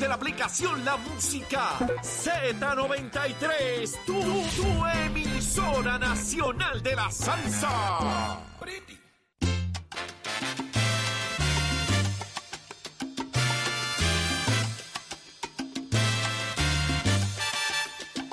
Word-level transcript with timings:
de 0.00 0.08
la 0.08 0.14
aplicación 0.14 0.84
La 0.84 0.96
Música 0.96 1.78
Z93. 1.78 4.04
Tu, 4.06 4.22
tu 4.22 4.86
emisora 4.86 5.98
nacional 5.98 6.82
de 6.82 6.96
la 6.96 7.10
salsa. 7.10 8.40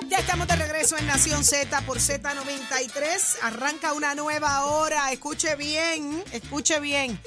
Ya 0.08 0.18
estamos 0.18 0.48
de 0.48 0.56
regreso 0.56 0.96
en 0.96 1.06
Nación 1.06 1.44
Z 1.44 1.82
por 1.82 1.98
Z93. 1.98 3.36
Arranca 3.42 3.92
una 3.92 4.14
nueva 4.14 4.64
hora. 4.64 5.12
Escuche 5.12 5.54
bien, 5.56 6.24
escuche 6.32 6.80
bien. 6.80 7.20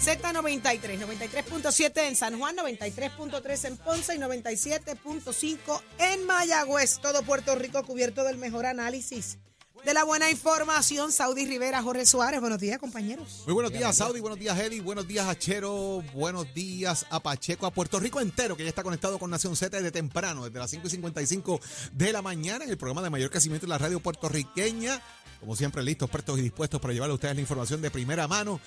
Z93, 0.00 0.98
93.7 1.00 2.08
en 2.08 2.14
San 2.14 2.38
Juan, 2.38 2.56
93.3 2.56 3.64
en 3.66 3.76
Ponce 3.78 4.14
y 4.14 4.18
97.5 4.18 5.82
en 5.98 6.24
Mayagüez. 6.24 7.00
Todo 7.00 7.22
Puerto 7.22 7.56
Rico 7.56 7.82
cubierto 7.82 8.22
del 8.22 8.38
mejor 8.38 8.66
análisis. 8.66 9.38
De 9.84 9.94
la 9.94 10.04
buena 10.04 10.30
información, 10.30 11.12
Saudi 11.12 11.46
Rivera, 11.46 11.82
Jorge 11.82 12.06
Suárez. 12.06 12.40
Buenos 12.40 12.60
días, 12.60 12.78
compañeros. 12.78 13.42
Muy 13.46 13.54
buenos 13.54 13.72
días, 13.72 13.96
Saudi. 13.96 14.20
Buenos 14.20 14.38
días, 14.38 14.58
Eddie. 14.58 14.80
Buenos 14.80 15.06
días, 15.06 15.26
Achero. 15.26 16.02
Buenos 16.14 16.52
días 16.54 17.06
a 17.10 17.20
Pacheco, 17.20 17.66
a 17.66 17.72
Puerto 17.72 17.98
Rico 17.98 18.20
entero, 18.20 18.56
que 18.56 18.64
ya 18.64 18.68
está 18.68 18.82
conectado 18.82 19.18
con 19.18 19.30
Nación 19.30 19.56
Z 19.56 19.76
desde 19.76 19.90
temprano, 19.90 20.44
desde 20.44 20.58
las 20.58 20.70
5 20.70 20.86
y 20.86 20.90
55 20.90 21.60
de 21.92 22.12
la 22.12 22.22
mañana, 22.22 22.64
en 22.64 22.70
el 22.70 22.76
programa 22.76 23.02
de 23.02 23.10
mayor 23.10 23.30
crecimiento 23.30 23.66
de 23.66 23.70
la 23.70 23.78
radio 23.78 24.00
puertorriqueña. 24.00 25.00
Como 25.40 25.54
siempre, 25.54 25.82
listos, 25.82 26.10
prestos 26.10 26.38
y 26.38 26.42
dispuestos 26.42 26.80
para 26.80 26.92
llevarle 26.92 27.12
a 27.12 27.14
ustedes 27.14 27.34
la 27.34 27.40
información 27.40 27.80
de 27.80 27.90
primera 27.90 28.26
mano. 28.26 28.60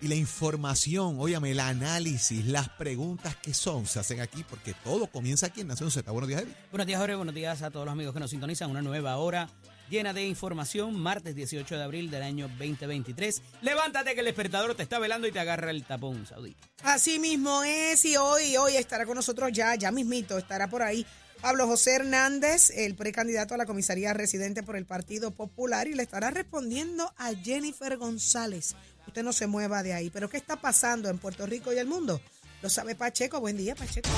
Y 0.00 0.08
la 0.08 0.14
información, 0.14 1.16
óyame, 1.18 1.52
el 1.52 1.60
análisis, 1.60 2.44
las 2.44 2.68
preguntas 2.68 3.34
que 3.36 3.54
son, 3.54 3.86
se 3.86 3.98
hacen 3.98 4.20
aquí 4.20 4.44
porque 4.48 4.74
todo 4.84 5.06
comienza 5.06 5.46
aquí 5.46 5.62
en 5.62 5.68
Nación 5.68 5.90
Z. 5.90 6.10
Buenos 6.12 6.28
días, 6.28 6.42
Eddie. 6.42 6.54
Buenos 6.70 6.86
días, 6.86 7.00
Jorge. 7.00 7.14
Buenos 7.14 7.34
días 7.34 7.62
a 7.62 7.70
todos 7.70 7.86
los 7.86 7.92
amigos 7.92 8.12
que 8.12 8.20
nos 8.20 8.30
sintonizan. 8.30 8.70
Una 8.70 8.82
nueva 8.82 9.16
hora 9.16 9.48
llena 9.88 10.12
de 10.12 10.26
información. 10.26 11.00
Martes 11.00 11.34
18 11.34 11.76
de 11.76 11.82
abril 11.82 12.10
del 12.10 12.22
año 12.24 12.46
2023. 12.58 13.40
Levántate 13.62 14.12
que 14.12 14.20
el 14.20 14.26
despertador 14.26 14.74
te 14.74 14.82
está 14.82 14.98
velando 14.98 15.26
y 15.28 15.32
te 15.32 15.40
agarra 15.40 15.70
el 15.70 15.82
tapón, 15.84 16.26
Saudí. 16.26 16.54
Así 16.82 17.18
mismo 17.18 17.62
es, 17.62 18.04
y 18.04 18.18
hoy, 18.18 18.54
hoy 18.58 18.76
estará 18.76 19.06
con 19.06 19.14
nosotros 19.14 19.50
ya, 19.50 19.76
ya 19.76 19.90
mismito, 19.90 20.36
estará 20.36 20.68
por 20.68 20.82
ahí 20.82 21.06
Pablo 21.40 21.66
José 21.66 21.94
Hernández, 21.94 22.70
el 22.70 22.94
precandidato 22.94 23.54
a 23.54 23.56
la 23.56 23.66
comisaría 23.66 24.12
residente 24.14 24.62
por 24.62 24.76
el 24.76 24.86
Partido 24.86 25.30
Popular, 25.30 25.86
y 25.86 25.94
le 25.94 26.02
estará 26.02 26.30
respondiendo 26.30 27.12
a 27.18 27.34
Jennifer 27.34 27.96
González. 27.96 28.74
Usted 29.06 29.22
no 29.22 29.32
se 29.32 29.46
mueva 29.46 29.82
de 29.82 29.92
ahí. 29.92 30.10
Pero 30.10 30.28
¿qué 30.28 30.36
está 30.36 30.56
pasando 30.56 31.08
en 31.08 31.18
Puerto 31.18 31.46
Rico 31.46 31.72
y 31.72 31.78
el 31.78 31.86
mundo? 31.86 32.20
Lo 32.62 32.68
sabe 32.70 32.94
Pacheco. 32.94 33.40
Buen 33.40 33.56
día, 33.56 33.74
Pacheco. 33.74 34.08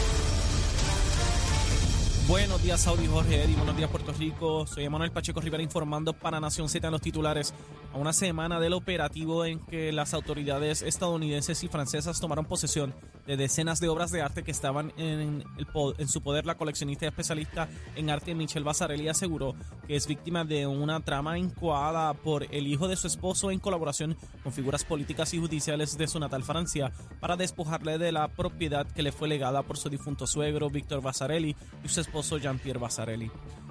Buenos 2.29 2.63
días, 2.63 2.83
Saudi 2.83 3.07
Jorge 3.07 3.43
Eddy. 3.43 3.55
Buenos 3.55 3.75
días, 3.75 3.89
Puerto 3.89 4.13
Rico. 4.13 4.67
Soy 4.67 4.85
Emanuel 4.85 5.11
Pacheco 5.11 5.41
Rivera 5.41 5.63
informando 5.63 6.13
para 6.13 6.39
Nación 6.39 6.69
Z 6.69 6.87
en 6.87 6.93
los 6.93 7.01
titulares. 7.01 7.55
A 7.95 7.97
una 7.97 8.13
semana 8.13 8.61
del 8.61 8.75
operativo 8.75 9.47
en 9.47 9.61
que 9.61 9.93
las 9.93 10.13
autoridades 10.13 10.83
estadounidenses 10.83 11.65
y 11.65 11.69
francesas 11.69 12.21
tomaron 12.21 12.45
posesión 12.45 12.95
de 13.27 13.39
decenas 13.39 13.81
de 13.81 13.89
obras 13.89 14.11
de 14.11 14.21
arte 14.21 14.43
que 14.43 14.51
estaban 14.51 14.93
en, 14.99 15.43
su 16.07 16.23
poder, 16.23 16.45
la 16.45 16.57
coleccionista 16.57 17.07
y 17.07 17.09
especialista 17.09 17.69
en 17.97 18.11
arte 18.11 18.35
Michelle 18.35 18.65
Basarelli 18.65 19.09
aseguró 19.09 19.55
que 19.87 19.97
es 19.97 20.07
víctima 20.07 20.45
de 20.45 20.67
una 20.67 21.01
trama 21.01 21.39
incoada 21.39 22.15
por 22.15 22.47
el 22.55 22.67
hijo 22.67 22.89
de 22.89 22.97
su 22.97 23.07
esposo 23.07 23.51
en 23.51 23.59
colaboración 23.59 24.17
con 24.43 24.53
figuras 24.53 24.85
políticas 24.85 25.35
y 25.35 25.39
judiciales 25.39 25.99
de 25.99 26.09
su 26.09 26.19
natal 26.19 26.43
Francia 26.43 26.91
para 27.21 27.37
despojarle 27.37 27.99
de 27.99 28.13
la 28.13 28.29
propiedad 28.29 28.87
que 28.87 29.03
le 29.03 29.13
fue 29.13 29.29
legada 29.29 29.63
por 29.63 29.77
su 29.77 29.91
difunto 29.91 30.27
suegro 30.27 30.71
Víctor 30.71 31.03
Basarelli 31.03 31.55
y 31.85 31.89
su 31.89 32.01
esposo 32.01 32.18
Jean-Pierre 32.23 32.79
Basarelli. 32.79 33.31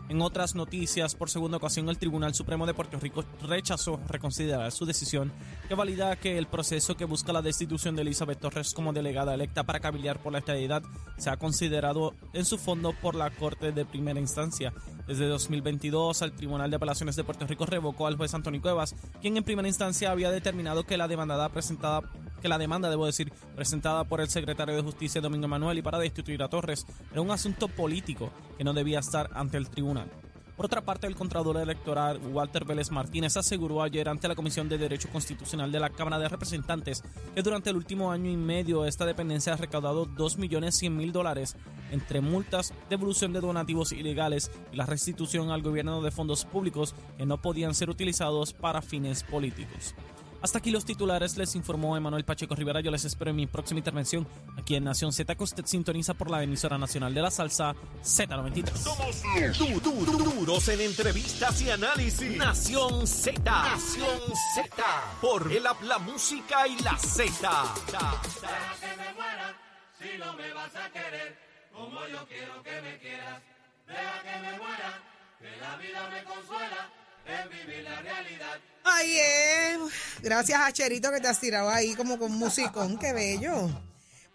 En 0.09 0.21
otras 0.21 0.55
noticias, 0.55 1.15
por 1.15 1.29
segunda 1.29 1.57
ocasión, 1.57 1.89
el 1.89 1.97
Tribunal 1.97 2.33
Supremo 2.33 2.65
de 2.65 2.73
Puerto 2.73 2.97
Rico 2.97 3.25
rechazó 3.41 3.99
reconsiderar 4.07 4.71
su 4.71 4.85
decisión 4.85 5.33
que 5.67 5.75
valida 5.75 6.15
que 6.15 6.37
el 6.37 6.47
proceso 6.47 6.95
que 6.95 7.03
busca 7.03 7.33
la 7.33 7.41
destitución 7.41 7.93
de 7.95 8.03
Elizabeth 8.03 8.39
Torres 8.39 8.73
como 8.73 8.93
delegada 8.93 9.33
electa 9.33 9.63
para 9.63 9.81
cabildear 9.81 10.19
por 10.19 10.31
la 10.31 10.39
estadidad 10.39 10.81
se 11.17 11.35
considerado 11.37 12.13
en 12.31 12.45
su 12.45 12.57
fondo 12.57 12.93
por 12.93 13.15
la 13.15 13.31
Corte 13.31 13.73
de 13.73 13.85
Primera 13.85 14.19
Instancia. 14.19 14.73
Desde 15.07 15.27
2022, 15.27 16.21
el 16.21 16.31
Tribunal 16.31 16.69
de 16.69 16.77
Apelaciones 16.77 17.17
de 17.17 17.25
Puerto 17.25 17.45
Rico 17.45 17.65
revocó 17.65 18.07
al 18.07 18.15
juez 18.15 18.33
Antonio 18.33 18.61
Cuevas, 18.61 18.95
quien 19.21 19.35
en 19.35 19.43
primera 19.43 19.67
instancia 19.67 20.11
había 20.11 20.31
determinado 20.31 20.85
que 20.85 20.97
la 20.97 21.09
demandada 21.09 21.49
presentada 21.49 22.01
que 22.41 22.49
la 22.49 22.57
demanda, 22.57 22.89
debo 22.89 23.05
decir, 23.05 23.31
presentada 23.55 24.03
por 24.03 24.21
el 24.21 24.29
secretario 24.29 24.75
de 24.75 24.83
Justicia 24.83 25.21
Domingo 25.21 25.47
Manuel 25.47 25.79
y 25.79 25.81
para 25.81 25.97
destituir 25.97 26.43
a 26.43 26.49
Torres 26.49 26.85
era 27.11 27.21
un 27.21 27.31
asunto 27.31 27.67
político 27.67 28.31
que 28.57 28.63
no 28.63 28.73
debía 28.73 28.99
estar 28.99 29.29
ante 29.33 29.57
el 29.57 29.69
tribunal. 29.69 29.96
Por 30.57 30.65
otra 30.65 30.81
parte, 30.81 31.05
el 31.05 31.15
Contralor 31.15 31.57
Electoral 31.57 32.19
Walter 32.33 32.65
Vélez 32.65 32.89
Martínez 32.89 33.37
aseguró 33.37 33.83
ayer 33.83 34.09
ante 34.09 34.27
la 34.27 34.33
Comisión 34.33 34.67
de 34.67 34.79
Derecho 34.79 35.07
Constitucional 35.09 35.71
de 35.71 35.79
la 35.79 35.91
Cámara 35.91 36.17
de 36.17 36.27
Representantes 36.27 37.03
que 37.35 37.43
durante 37.43 37.69
el 37.69 37.75
último 37.75 38.11
año 38.11 38.31
y 38.31 38.37
medio 38.37 38.83
esta 38.85 39.05
dependencia 39.05 39.53
ha 39.53 39.57
recaudado 39.57 40.07
2.100.000 40.07 41.11
dólares 41.11 41.55
entre 41.91 42.21
multas, 42.21 42.73
devolución 42.89 43.33
de 43.33 43.41
donativos 43.41 43.91
ilegales 43.91 44.49
y 44.73 44.77
la 44.77 44.87
restitución 44.87 45.51
al 45.51 45.61
gobierno 45.61 46.01
de 46.01 46.09
fondos 46.09 46.43
públicos 46.43 46.95
que 47.19 47.27
no 47.27 47.39
podían 47.39 47.75
ser 47.75 47.91
utilizados 47.91 48.53
para 48.53 48.81
fines 48.81 49.21
políticos. 49.21 49.93
Hasta 50.41 50.59
aquí 50.59 50.69
los 50.71 50.85
titulares, 50.85 51.35
les 51.35 51.55
informó 51.55 51.97
Emanuel 51.97 52.23
Pacheco 52.23 52.55
Rivera. 52.55 52.79
Yo 52.79 52.91
les 52.91 53.03
espero 53.05 53.31
en 53.31 53.35
mi 53.37 53.47
próxima 53.47 53.79
intervención 53.79 54.27
aquí 54.57 54.75
en 54.75 54.83
Nación 54.83 55.11
Z, 55.11 55.35
que 55.35 55.43
usted 55.43 55.65
sintoniza 55.65 56.13
por 56.13 56.29
la 56.29 56.43
emisora 56.43 56.77
nacional 56.77 57.13
de 57.13 57.21
la 57.21 57.31
salsa 57.31 57.73
Z93. 58.03 58.69
Somos 58.77 59.21
du- 59.57 59.79
du- 59.79 60.05
du- 60.05 60.17
duros 60.31 60.67
en 60.69 60.81
entrevistas 60.81 61.61
y 61.61 61.71
análisis. 61.71 62.37
Nación 62.37 63.07
Z. 63.07 63.41
Nación 63.43 64.19
Z. 64.55 64.83
Por 65.21 65.51
el 65.51 65.65
habla 65.65 65.97
música 65.99 66.67
y 66.67 66.77
la 66.81 66.97
Z. 66.97 67.49
Ay, 78.83 79.17
eh. 79.17 79.77
Gracias 80.21 80.59
a 80.59 80.71
Cherito 80.71 81.11
que 81.11 81.19
te 81.19 81.27
has 81.27 81.39
tirado 81.39 81.69
ahí 81.69 81.93
como 81.95 82.17
con 82.17 82.31
musicón. 82.31 82.97
Qué 82.97 83.13
bello. 83.13 83.69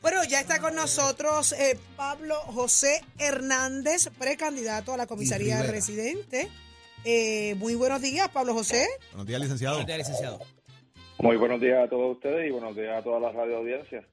Bueno, 0.01 0.25
ya 0.25 0.41
está 0.41 0.61
con 0.61 0.75
nosotros 0.75 1.53
eh, 1.53 1.79
Pablo 1.97 2.35
José 2.35 3.03
Hernández, 3.19 4.09
precandidato 4.19 4.93
a 4.93 4.97
la 4.97 5.07
comisaría 5.07 5.57
Rivera. 5.57 5.73
residente. 5.73 6.49
Eh, 7.05 7.55
muy 7.57 7.75
buenos 7.77 8.03
días, 8.03 8.29
Pablo 8.29 8.53
José. 8.53 8.87
Buenos 9.11 9.27
días, 9.27 9.41
licenciado. 9.41 9.77
Buenos 9.77 9.87
días, 9.87 9.99
licenciado. 9.99 10.41
Muy 11.19 11.37
buenos 11.37 11.61
días 11.61 11.85
a 11.85 11.89
todos 11.89 12.17
ustedes 12.17 12.49
y 12.49 12.51
buenos 12.51 12.75
días 12.75 12.99
a 12.99 13.03
toda 13.03 13.21
la 13.21 13.31
radio 13.31 13.59
audiencia. 13.59 14.07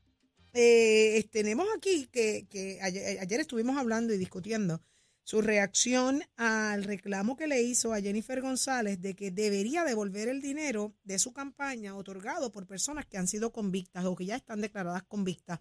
Eh, 0.54 1.28
tenemos 1.32 1.68
aquí 1.76 2.08
que, 2.12 2.48
que 2.50 2.80
ayer, 2.82 3.20
ayer 3.20 3.40
estuvimos 3.40 3.78
hablando 3.78 4.14
y 4.14 4.18
discutiendo 4.18 4.82
su 5.30 5.44
reacción 5.44 6.24
al 6.38 6.84
reclamo 6.84 7.38
que 7.38 7.46
le 7.46 7.62
hizo 7.62 7.94
a 7.94 8.02
Jennifer 8.02 8.42
González 8.42 9.00
de 9.00 9.16
que 9.16 9.30
debería 9.30 9.84
devolver 9.84 10.28
el 10.28 10.42
dinero 10.42 10.96
de 11.04 11.20
su 11.20 11.34
campaña 11.34 11.96
otorgado 11.96 12.52
por 12.52 12.66
personas 12.66 13.06
que 13.06 13.20
han 13.20 13.28
sido 13.28 13.52
convictas 13.52 14.06
o 14.06 14.16
que 14.16 14.26
ya 14.26 14.36
están 14.36 14.60
declaradas 14.60 15.04
convictas. 15.04 15.60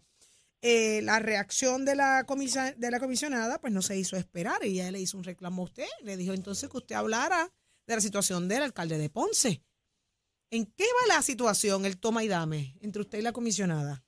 Eh, 0.63 1.03
la 1.03 1.19
reacción 1.19 1.85
de 1.85 1.97
la, 1.97 2.25
comisionada 2.25 3.61
pues 3.61 3.71
no 3.71 3.83
se 3.83 3.99
hizo 3.99 4.17
esperar 4.17 4.65
y 4.65 4.81
ella 4.81 4.91
le 4.91 5.03
hizo 5.03 5.19
un 5.19 5.25
reclamo 5.25 5.61
a 5.61 5.65
usted. 5.67 5.85
Le 6.03 6.17
dijo 6.17 6.33
entonces 6.33 6.71
que 6.71 6.79
usted 6.79 6.97
hablara 6.97 7.53
de 7.87 7.95
la 7.95 8.01
situación 8.01 8.49
del 8.49 8.63
alcalde 8.63 8.97
de 8.97 9.11
Ponce. 9.11 9.63
¿En 10.51 10.65
qué 10.65 10.85
va 10.85 11.15
la 11.15 11.21
situación, 11.21 11.85
el 11.85 11.99
toma 11.99 12.25
y 12.25 12.29
dame, 12.29 12.75
entre 12.81 13.03
usted 13.03 13.19
y 13.19 13.23
la 13.23 13.33
comisionada? 13.33 14.03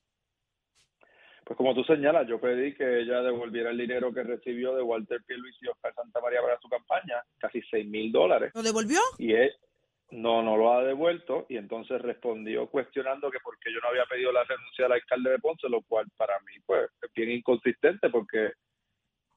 Pues 1.51 1.59
como 1.59 1.75
tú 1.75 1.83
señalas, 1.83 2.29
yo 2.29 2.41
pedí 2.41 2.75
que 2.75 3.01
ella 3.01 3.23
devolviera 3.23 3.71
el 3.71 3.77
dinero 3.77 4.15
que 4.15 4.23
recibió 4.23 4.73
de 4.77 4.83
Walter 4.83 5.21
Pierluisi 5.27 5.67
y 5.67 5.69
Oscar 5.69 5.93
Santa 5.97 6.21
María 6.21 6.41
para 6.41 6.61
su 6.61 6.69
campaña, 6.69 7.25
casi 7.39 7.61
seis 7.63 7.85
mil 7.89 8.13
dólares, 8.13 8.53
¿Lo 8.55 8.63
devolvió? 8.63 9.01
y 9.19 9.33
él 9.33 9.53
no, 10.13 10.45
no 10.45 10.57
lo 10.57 10.73
ha 10.73 10.85
devuelto, 10.85 11.47
y 11.49 11.57
entonces 11.57 12.01
respondió 12.03 12.69
cuestionando 12.69 13.33
que 13.33 13.41
por 13.41 13.59
qué 13.59 13.73
yo 13.73 13.81
no 13.81 13.89
había 13.89 14.05
pedido 14.05 14.31
la 14.31 14.45
renuncia 14.45 14.85
del 14.85 14.93
alcalde 14.93 15.31
de 15.31 15.39
Ponce, 15.41 15.69
lo 15.69 15.83
cual 15.83 16.07
para 16.17 16.39
mí 16.39 16.53
pues 16.65 16.89
es 17.03 17.13
bien 17.15 17.33
inconsistente 17.33 18.11
porque 18.11 18.53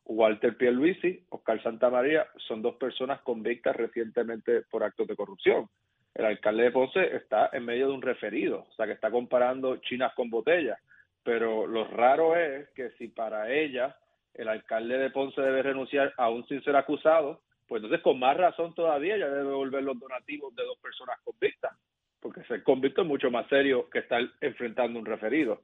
Walter 0.05 0.55
Pierluisi, 0.55 1.25
Oscar 1.29 1.63
Santamaría 1.63 2.27
son 2.47 2.61
dos 2.61 2.75
personas 2.75 3.21
convictas 3.21 3.75
recientemente 3.75 4.61
por 4.69 4.83
actos 4.83 5.07
de 5.07 5.15
corrupción. 5.15 5.67
El 6.13 6.25
alcalde 6.25 6.65
de 6.65 6.71
Ponce 6.71 7.15
está 7.15 7.49
en 7.53 7.65
medio 7.65 7.87
de 7.87 7.93
un 7.93 8.03
referido, 8.03 8.67
o 8.69 8.73
sea 8.75 8.85
que 8.85 8.91
está 8.91 9.09
comparando 9.09 9.77
chinas 9.77 10.13
con 10.13 10.29
botellas. 10.29 10.77
Pero 11.23 11.65
lo 11.67 11.85
raro 11.85 12.35
es 12.35 12.69
que 12.75 12.91
si 12.97 13.07
para 13.07 13.51
ella 13.51 13.95
el 14.33 14.47
alcalde 14.47 14.97
de 14.97 15.09
Ponce 15.09 15.41
debe 15.41 15.63
renunciar 15.63 16.13
aún 16.17 16.45
sin 16.47 16.63
ser 16.63 16.75
acusado, 16.75 17.41
pues 17.67 17.81
entonces 17.81 18.03
con 18.03 18.19
más 18.19 18.35
razón 18.35 18.73
todavía 18.73 19.15
ella 19.15 19.29
debe 19.29 19.49
devolver 19.49 19.83
los 19.83 19.99
donativos 19.99 20.53
de 20.55 20.63
dos 20.63 20.77
personas 20.79 21.17
convictas, 21.23 21.71
porque 22.19 22.43
ser 22.43 22.63
convicto 22.63 23.01
es 23.01 23.07
mucho 23.07 23.31
más 23.31 23.47
serio 23.47 23.89
que 23.89 23.99
estar 23.99 24.21
enfrentando 24.41 24.99
un 24.99 25.05
referido. 25.05 25.61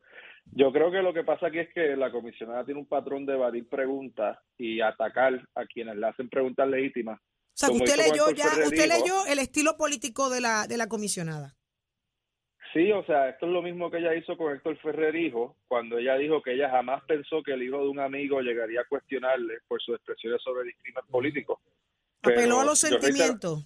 Yo 0.51 0.71
creo 0.71 0.91
que 0.91 1.01
lo 1.01 1.13
que 1.13 1.23
pasa 1.23 1.47
aquí 1.47 1.59
es 1.59 1.73
que 1.73 1.95
la 1.95 2.11
comisionada 2.11 2.65
tiene 2.65 2.79
un 2.79 2.87
patrón 2.87 3.25
de 3.25 3.33
evadir 3.33 3.67
preguntas 3.67 4.39
y 4.57 4.81
atacar 4.81 5.47
a 5.55 5.65
quienes 5.65 5.97
le 5.97 6.07
hacen 6.07 6.29
preguntas 6.29 6.67
legítimas. 6.67 7.19
O 7.19 7.25
sea, 7.53 7.71
usted 7.71 7.97
leyó 7.97 8.31
ya, 8.31 8.47
usted 8.65 8.87
leyó 8.87 9.25
el 9.27 9.39
estilo 9.39 9.75
político 9.77 10.29
de 10.29 10.41
la, 10.41 10.65
de 10.67 10.77
la 10.77 10.87
comisionada. 10.87 11.58
Sí, 12.73 12.91
o 12.91 13.03
sea, 13.05 13.29
esto 13.29 13.47
es 13.47 13.51
lo 13.51 13.61
mismo 13.63 13.89
que 13.89 13.97
ella 13.97 14.13
hizo 14.13 14.37
con 14.37 14.53
Héctor 14.55 14.77
Ferrer 14.77 15.15
hijo, 15.15 15.57
cuando 15.67 15.97
ella 15.97 16.15
dijo 16.17 16.41
que 16.43 16.53
ella 16.53 16.69
jamás 16.69 17.03
pensó 17.05 17.41
que 17.41 17.53
el 17.53 17.63
hijo 17.63 17.79
de 17.79 17.87
un 17.89 17.99
amigo 17.99 18.41
llegaría 18.41 18.81
a 18.81 18.85
cuestionarle 18.87 19.55
por 19.67 19.81
sus 19.81 19.95
expresiones 19.95 20.41
sobre 20.43 20.65
discrimen 20.65 21.03
político. 21.09 21.61
Pero 22.21 22.35
Apeló 22.39 22.59
a 22.61 22.65
los 22.65 22.81
yo 22.81 22.89
reitero- 22.89 23.01
sentimientos. 23.01 23.65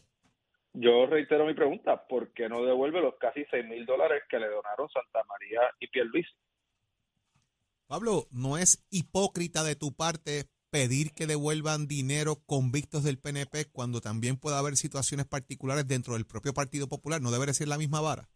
Yo 0.76 1.06
reitero 1.06 1.46
mi 1.46 1.54
pregunta, 1.54 2.08
¿por 2.08 2.34
qué 2.34 2.48
no 2.50 2.64
devuelve 2.64 3.02
los 3.02 3.16
casi 3.20 3.46
6 3.52 3.66
mil 3.66 3.86
dólares 3.86 4.24
que 4.30 4.40
le 4.40 4.48
donaron 4.48 4.90
Santa 4.90 5.22
María 5.28 5.62
y 5.80 5.88
Pierluisi? 5.88 6.32
Pablo, 7.88 8.28
¿no 8.32 8.58
es 8.58 8.84
hipócrita 8.90 9.64
de 9.64 9.76
tu 9.76 9.94
parte 9.94 10.46
pedir 10.72 11.12
que 11.14 11.28
devuelvan 11.28 11.88
dinero 11.88 12.38
convictos 12.48 13.04
del 13.04 13.20
PNP 13.20 13.66
cuando 13.72 14.02
también 14.02 14.38
puede 14.38 14.56
haber 14.58 14.76
situaciones 14.78 15.28
particulares 15.28 15.88
dentro 15.88 16.14
del 16.14 16.26
propio 16.26 16.54
Partido 16.54 16.88
Popular? 16.88 17.22
¿No 17.22 17.30
debería 17.32 17.54
ser 17.54 17.68
la 17.68 17.78
misma 17.78 18.02
vara? 18.02 18.30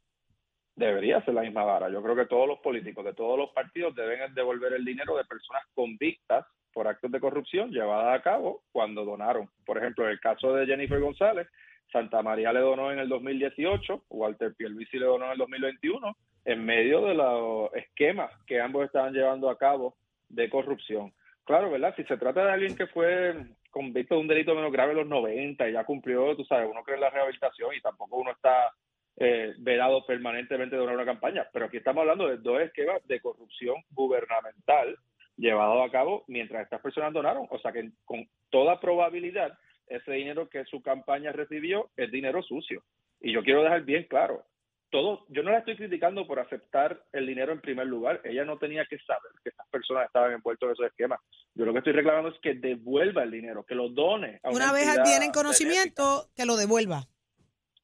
Debería 0.78 1.26
ser 1.26 1.34
la 1.34 1.42
misma 1.42 1.64
vara. 1.64 1.90
Yo 1.90 2.04
creo 2.04 2.16
que 2.16 2.28
todos 2.28 2.48
los 2.48 2.60
políticos 2.60 3.04
de 3.04 3.16
todos 3.16 3.36
los 3.36 3.50
partidos 3.50 3.96
deben 3.96 4.32
devolver 4.36 4.74
el 4.74 4.86
dinero 4.86 5.18
de 5.18 5.26
personas 5.26 5.64
convictas 5.74 6.46
por 6.72 6.88
actos 6.88 7.12
de 7.12 7.20
corrupción 7.20 7.72
llevadas 7.72 8.20
a 8.20 8.22
cabo 8.22 8.62
cuando 8.72 9.04
donaron. 9.04 9.50
Por 9.66 9.80
ejemplo, 9.80 10.06
en 10.06 10.12
el 10.12 10.20
caso 10.20 10.54
de 10.54 10.68
Jennifer 10.68 11.00
González, 11.00 11.48
Santa 11.92 12.22
María 12.22 12.54
le 12.54 12.60
donó 12.60 12.92
en 12.92 13.00
el 13.00 13.10
2018, 13.10 14.04
Walter 14.10 14.54
Pierluisi 14.56 15.00
le 15.00 15.08
donó 15.08 15.26
en 15.26 15.32
el 15.32 15.38
2021, 15.40 16.16
en 16.46 16.64
medio 16.64 17.02
de 17.08 17.16
los 17.16 17.74
esquemas 17.74 18.32
que 18.46 18.62
ambos 18.62 18.86
estaban 18.86 19.14
llevando 19.14 19.50
a 19.50 19.58
cabo 19.58 19.96
de 20.30 20.48
corrupción. 20.48 21.12
Claro, 21.44 21.72
¿verdad? 21.72 21.96
Si 21.96 22.04
se 22.04 22.18
trata 22.18 22.46
de 22.46 22.52
alguien 22.52 22.76
que 22.76 22.86
fue 22.86 23.34
convicto 23.72 24.14
de 24.14 24.22
un 24.22 24.28
delito 24.28 24.54
menos 24.54 24.72
grave 24.72 24.92
en 24.92 24.98
los 24.98 25.08
90 25.08 25.68
y 25.68 25.74
ya 25.74 25.86
cumplió, 25.86 26.36
tú 26.36 26.46
sabes, 26.46 26.70
uno 26.70 26.84
cree 26.84 26.98
en 26.98 27.02
la 27.02 27.10
rehabilitación 27.10 27.74
y 27.74 27.82
tampoco 27.82 28.18
uno 28.18 28.30
está 28.30 28.72
eh, 29.18 29.54
vedado 29.58 30.06
permanentemente 30.06 30.76
de 30.76 30.82
una 30.82 31.06
campaña. 31.06 31.48
Pero 31.52 31.66
aquí 31.66 31.78
estamos 31.78 32.02
hablando 32.02 32.28
de 32.28 32.38
dos 32.38 32.62
esquemas 32.62 33.06
de 33.08 33.20
corrupción 33.20 33.76
gubernamental 33.92 34.98
llevados 35.38 35.88
a 35.88 35.92
cabo 35.92 36.24
mientras 36.28 36.64
estas 36.64 36.82
personas 36.82 37.14
donaron. 37.14 37.48
O 37.50 37.60
sea 37.60 37.72
que 37.72 37.92
con 38.06 38.28
toda 38.50 38.80
probabilidad 38.80 39.58
ese 39.88 40.12
dinero 40.12 40.50
que 40.50 40.66
su 40.66 40.82
campaña 40.82 41.32
recibió 41.32 41.90
es 41.96 42.12
dinero 42.12 42.44
sucio. 42.44 42.84
Y 43.20 43.34
yo 43.34 43.44
quiero 43.44 43.64
dejar 43.64 43.84
bien 43.84 44.04
claro, 44.04 44.46
todo, 44.90 45.26
yo 45.30 45.44
no 45.44 45.52
la 45.52 45.60
estoy 45.60 45.76
criticando 45.76 46.26
por 46.26 46.40
aceptar 46.40 47.04
el 47.12 47.28
dinero 47.28 47.52
en 47.52 47.62
primer 47.62 47.88
lugar. 47.88 48.22
Ella 48.24 48.46
no 48.46 48.58
tenía 48.58 48.86
que 48.86 48.98
saber 49.00 49.32
que 49.44 49.50
estas 49.50 49.68
personas 49.70 50.06
estaban 50.06 50.32
envueltas 50.32 50.68
en 50.68 50.74
esos 50.74 50.86
esquemas. 50.86 51.20
Yo 51.56 51.66
lo 51.66 51.74
que 51.74 51.80
estoy 51.80 51.94
reclamando 51.94 52.30
es 52.30 52.40
que 52.40 52.54
devuelva 52.54 53.24
el 53.24 53.32
dinero, 53.32 53.66
que 53.66 53.76
lo 53.76 53.90
done. 53.90 54.40
A 54.44 54.52
Una 54.52 54.72
vez 54.72 54.84
entidad 54.84 55.04
viene 55.04 55.26
en 55.26 55.32
benéfica. 55.32 55.40
conocimiento, 55.40 56.30
que 56.36 56.46
lo 56.46 56.56
devuelva. 56.56 57.08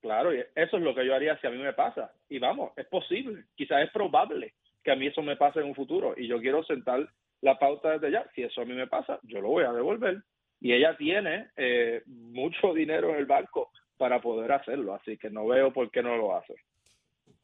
Claro, 0.04 0.36
y 0.36 0.40
eso 0.40 0.76
es 0.76 0.84
lo 0.84 0.94
que 0.94 1.06
yo 1.06 1.16
haría 1.16 1.40
si 1.40 1.48
a 1.48 1.50
mí 1.50 1.58
me 1.58 1.72
pasa. 1.72 2.12
Y 2.28 2.38
vamos, 2.38 2.74
es 2.76 2.86
posible, 2.88 3.46
quizás 3.56 3.86
es 3.86 3.92
probable 3.92 4.54
que 4.84 4.92
a 4.92 4.98
mí 4.98 5.08
eso 5.08 5.22
me 5.22 5.38
pase 5.38 5.62
en 5.62 5.68
un 5.68 5.76
futuro. 5.76 6.14
Y 6.18 6.28
yo 6.28 6.42
quiero 6.42 6.62
sentar 6.66 7.08
la 7.40 7.58
pauta 7.58 7.92
desde 7.92 8.12
ya. 8.12 8.30
Si 8.36 8.44
eso 8.44 8.60
a 8.60 8.66
mí 8.66 8.74
me 8.74 8.88
pasa, 8.88 9.18
yo 9.24 9.40
lo 9.40 9.48
voy 9.48 9.64
a 9.64 9.72
devolver. 9.72 10.22
Y 10.60 10.74
ella 10.74 10.98
tiene 10.98 11.52
eh, 11.56 12.04
mucho 12.06 12.74
dinero 12.76 13.12
en 13.12 13.16
el 13.16 13.26
banco 13.26 13.72
para 13.96 14.20
poder 14.20 14.52
hacerlo. 14.52 14.94
Así 14.94 15.18
que 15.18 15.30
no 15.30 15.48
veo 15.48 15.72
por 15.72 15.90
qué 15.90 16.04
no 16.04 16.18
lo 16.18 16.36
hace. 16.36 16.56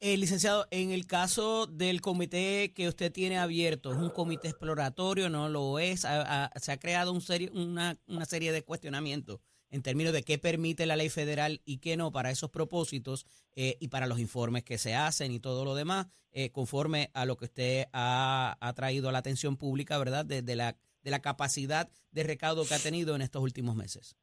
Eh, 0.00 0.18
licenciado, 0.18 0.66
en 0.70 0.90
el 0.90 1.06
caso 1.06 1.66
del 1.66 2.02
comité 2.02 2.74
que 2.74 2.88
usted 2.88 3.10
tiene 3.10 3.38
abierto, 3.38 3.90
¿es 3.92 3.96
un 3.96 4.10
comité 4.10 4.48
exploratorio? 4.48 5.30
¿No 5.30 5.48
lo 5.48 5.78
es? 5.78 6.02
Se 6.02 6.72
ha 6.72 6.78
creado 6.78 7.10
un 7.10 7.22
una, 7.54 7.96
una 8.06 8.26
serie 8.26 8.52
de 8.52 8.62
cuestionamientos 8.62 9.40
en 9.70 9.82
términos 9.82 10.12
de 10.12 10.22
qué 10.22 10.38
permite 10.38 10.86
la 10.86 10.96
ley 10.96 11.08
federal 11.08 11.60
y 11.64 11.78
qué 11.78 11.96
no 11.96 12.12
para 12.12 12.30
esos 12.30 12.50
propósitos 12.50 13.26
eh, 13.54 13.76
y 13.80 13.88
para 13.88 14.06
los 14.06 14.18
informes 14.18 14.64
que 14.64 14.78
se 14.78 14.94
hacen 14.94 15.32
y 15.32 15.40
todo 15.40 15.64
lo 15.64 15.74
demás, 15.74 16.06
eh, 16.32 16.50
conforme 16.50 17.10
a 17.14 17.24
lo 17.24 17.36
que 17.36 17.46
usted 17.46 17.84
ha, 17.92 18.56
ha 18.60 18.72
traído 18.74 19.08
a 19.08 19.12
la 19.12 19.18
atención 19.18 19.56
pública, 19.56 19.98
¿verdad? 19.98 20.24
De, 20.24 20.42
de 20.42 20.56
la, 20.56 20.76
de 21.02 21.10
la 21.10 21.20
capacidad 21.20 21.88
de 22.10 22.22
recaudo 22.22 22.64
que 22.66 22.74
ha 22.74 22.78
tenido 22.78 23.14
en 23.14 23.22
estos 23.22 23.42
últimos 23.42 23.76
meses. 23.76 24.16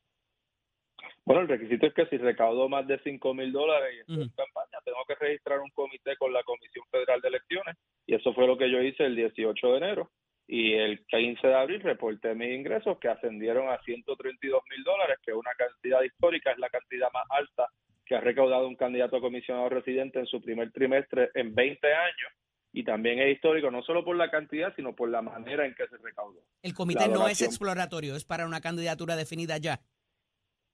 Bueno, 1.25 1.41
el 1.41 1.49
requisito 1.49 1.87
es 1.87 1.93
que 1.93 2.05
si 2.05 2.17
recaudo 2.17 2.69
más 2.69 2.87
de 2.87 2.99
5 3.03 3.33
mil 3.33 3.51
dólares 3.51 3.95
y 3.95 3.99
estoy 3.99 4.23
en 4.23 4.29
campaña, 4.29 4.79
tengo 4.85 4.99
que 5.05 5.15
registrar 5.15 5.59
un 5.59 5.69
comité 5.71 6.15
con 6.15 6.31
la 6.31 6.41
Comisión 6.43 6.85
Federal 6.89 7.19
de 7.19 7.27
Elecciones. 7.27 7.75
Y 8.05 8.15
eso 8.15 8.33
fue 8.33 8.47
lo 8.47 8.57
que 8.57 8.71
yo 8.71 8.81
hice 8.81 9.03
el 9.03 9.15
18 9.15 9.67
de 9.67 9.77
enero. 9.77 10.09
Y 10.47 10.73
el 10.73 11.05
15 11.07 11.45
de 11.45 11.55
abril 11.55 11.81
reporté 11.81 12.33
mis 12.33 12.57
ingresos 12.57 12.97
que 12.99 13.09
ascendieron 13.09 13.69
a 13.69 13.81
132 13.83 14.61
mil 14.69 14.83
dólares, 14.83 15.17
que 15.23 15.31
es 15.31 15.37
una 15.37 15.51
cantidad 15.57 16.01
histórica, 16.01 16.51
es 16.51 16.57
la 16.57 16.69
cantidad 16.69 17.11
más 17.11 17.25
alta 17.29 17.67
que 18.05 18.15
ha 18.15 18.21
recaudado 18.21 18.67
un 18.67 18.77
candidato 18.77 19.17
a 19.17 19.21
comisionado 19.21 19.67
residente 19.67 20.19
en 20.19 20.25
su 20.25 20.41
primer 20.41 20.71
trimestre 20.71 21.29
en 21.33 21.53
20 21.53 21.93
años. 21.93 22.31
Y 22.71 22.83
también 22.83 23.19
es 23.19 23.35
histórico, 23.35 23.69
no 23.71 23.81
solo 23.81 24.05
por 24.05 24.15
la 24.15 24.31
cantidad, 24.31 24.73
sino 24.75 24.95
por 24.95 25.09
la 25.09 25.21
manera 25.21 25.65
en 25.65 25.75
que 25.75 25.87
se 25.87 25.97
recaudó. 25.97 26.39
El 26.61 26.73
comité 26.73 27.09
no 27.09 27.27
es 27.27 27.41
exploratorio, 27.41 28.15
es 28.15 28.23
para 28.23 28.45
una 28.45 28.61
candidatura 28.61 29.15
definida 29.15 29.57
ya. 29.57 29.81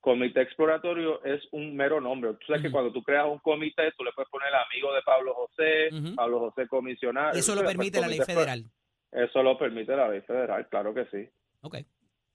Comité 0.01 0.41
exploratorio 0.41 1.23
es 1.23 1.41
un 1.51 1.75
mero 1.75 2.01
nombre. 2.01 2.33
Tú 2.33 2.47
sabes 2.47 2.61
que 2.61 2.71
cuando 2.71 2.91
tú 2.91 3.01
creas 3.01 3.25
un 3.25 3.39
comité, 3.39 3.91
tú 3.97 4.03
le 4.03 4.11
puedes 4.11 4.29
poner 4.29 4.49
amigo 4.53 4.93
de 4.93 5.01
Pablo 5.01 5.33
José. 5.33 6.13
Pablo 6.15 6.39
José 6.39 6.67
comisionado. 6.67 7.39
Eso 7.39 7.55
lo 7.55 7.63
permite 7.63 8.01
la 8.01 8.09
ley 8.09 8.19
federal. 8.19 8.65
Eso 9.13 9.43
lo 9.43 9.57
permite 9.57 9.95
la 9.95 10.09
ley 10.09 10.21
federal, 10.21 10.67
claro 10.69 10.93
que 10.93 11.05
sí. 11.05 11.29
Ok, 11.61 11.77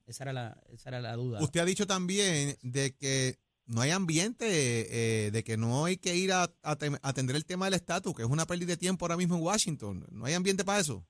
esa 0.07 0.25
era 0.25 0.33
la, 0.33 0.57
esa 0.73 0.91
era 0.91 1.01
la 1.01 1.15
duda. 1.17 1.41
Usted 1.43 1.61
ha 1.61 1.65
dicho 1.65 1.87
también 1.87 2.57
de 2.63 2.95
que 2.97 3.35
no 3.67 3.81
hay 3.81 3.91
ambiente, 3.91 4.47
eh, 4.47 5.31
de 5.31 5.45
que 5.45 5.57
no 5.57 5.85
hay 5.85 5.97
que 5.99 6.15
ir 6.15 6.33
a, 6.33 6.45
a 6.45 6.77
atender 7.03 7.37
el 7.37 7.45
tema 7.45 7.67
del 7.67 7.75
estatus, 7.75 8.15
que 8.15 8.23
es 8.23 8.29
una 8.29 8.47
pérdida 8.47 8.69
de 8.69 8.77
tiempo 8.77 9.05
ahora 9.05 9.17
mismo 9.17 9.37
en 9.37 9.43
Washington. 9.43 10.07
¿No 10.11 10.25
hay 10.25 10.35
ambiente 10.35 10.65
para 10.65 10.81
eso? 10.81 11.05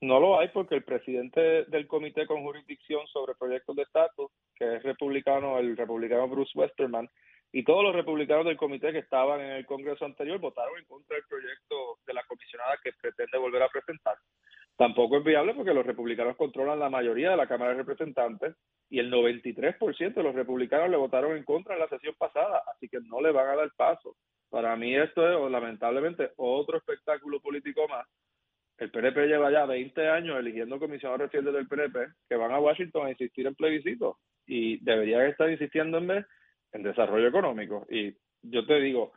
No 0.00 0.20
lo 0.20 0.38
hay 0.38 0.48
porque 0.48 0.74
el 0.74 0.84
presidente 0.84 1.64
del 1.64 1.86
comité 1.86 2.26
con 2.26 2.42
jurisdicción 2.42 3.06
sobre 3.06 3.34
proyectos 3.34 3.74
de 3.76 3.82
estatus, 3.82 4.30
que 4.54 4.76
es 4.76 4.82
republicano, 4.82 5.58
el 5.58 5.76
republicano 5.76 6.28
Bruce 6.28 6.52
Westerman, 6.54 7.08
y 7.56 7.62
todos 7.62 7.84
los 7.84 7.94
republicanos 7.94 8.46
del 8.46 8.56
comité 8.56 8.90
que 8.90 8.98
estaban 8.98 9.40
en 9.40 9.52
el 9.52 9.64
Congreso 9.64 10.04
anterior 10.04 10.40
votaron 10.40 10.76
en 10.76 10.84
contra 10.86 11.14
del 11.14 11.24
proyecto 11.24 11.98
de 12.04 12.12
la 12.12 12.24
comisionada 12.24 12.76
que 12.82 12.90
pretende 13.00 13.38
volver 13.38 13.62
a 13.62 13.68
presentar. 13.68 14.16
Tampoco 14.76 15.18
es 15.18 15.24
viable 15.24 15.54
porque 15.54 15.72
los 15.72 15.86
republicanos 15.86 16.36
controlan 16.36 16.80
la 16.80 16.90
mayoría 16.90 17.30
de 17.30 17.36
la 17.36 17.46
Cámara 17.46 17.70
de 17.70 17.76
Representantes 17.76 18.56
y 18.90 18.98
el 18.98 19.08
93% 19.08 20.14
de 20.14 20.22
los 20.24 20.34
republicanos 20.34 20.90
le 20.90 20.96
votaron 20.96 21.36
en 21.36 21.44
contra 21.44 21.74
en 21.74 21.80
la 21.80 21.88
sesión 21.88 22.16
pasada, 22.18 22.60
así 22.74 22.88
que 22.88 22.98
no 23.02 23.20
le 23.20 23.30
van 23.30 23.46
a 23.46 23.54
dar 23.54 23.70
paso. 23.76 24.16
Para 24.50 24.74
mí 24.74 24.96
esto 24.96 25.46
es 25.46 25.52
lamentablemente 25.52 26.32
otro 26.38 26.78
espectáculo 26.78 27.38
político 27.40 27.86
más. 27.86 28.04
El 28.78 28.90
PNP 28.90 29.28
lleva 29.28 29.52
ya 29.52 29.64
20 29.64 30.08
años 30.08 30.40
eligiendo 30.40 30.80
comisionados 30.80 31.20
residentes 31.20 31.54
del 31.54 31.68
PNP 31.68 32.14
que 32.28 32.34
van 32.34 32.50
a 32.50 32.58
Washington 32.58 33.06
a 33.06 33.10
insistir 33.10 33.46
en 33.46 33.54
plebiscito 33.54 34.18
y 34.44 34.84
deberían 34.84 35.26
estar 35.26 35.48
insistiendo 35.48 35.98
en 35.98 36.08
vez 36.08 36.26
en 36.74 36.82
desarrollo 36.82 37.28
económico. 37.28 37.86
Y 37.88 38.14
yo 38.42 38.66
te 38.66 38.78
digo, 38.80 39.12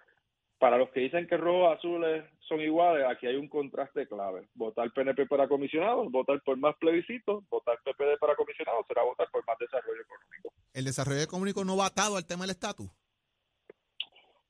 para 0.60 0.78
los 0.78 0.90
que 0.92 1.02
dicen 1.02 1.28
que 1.28 1.38
rojos 1.38 1.78
azules 1.78 2.24
son 2.48 2.62
iguales, 2.62 3.06
aquí 3.10 3.28
hay 3.28 3.36
un 3.36 3.50
contraste 3.50 4.08
clave. 4.08 4.48
Votar 4.54 4.92
PNP 4.92 5.26
para 5.26 5.48
comisionados, 5.48 6.10
votar 6.12 6.42
por 6.44 6.58
más 6.58 6.76
plebiscitos, 6.78 7.44
votar 7.50 7.78
PPD 7.84 8.18
para 8.20 8.36
comisionados, 8.36 8.86
será 8.88 9.04
votar 9.04 9.28
por 9.32 9.46
más 9.46 9.58
desarrollo 9.60 10.02
económico. 10.02 10.54
¿El 10.74 10.86
desarrollo 10.86 11.22
económico 11.22 11.66
no 11.66 11.78
va 11.78 11.88
atado 11.88 12.16
al 12.16 12.26
tema 12.26 12.44
del 12.44 12.52
estatus? 12.52 12.90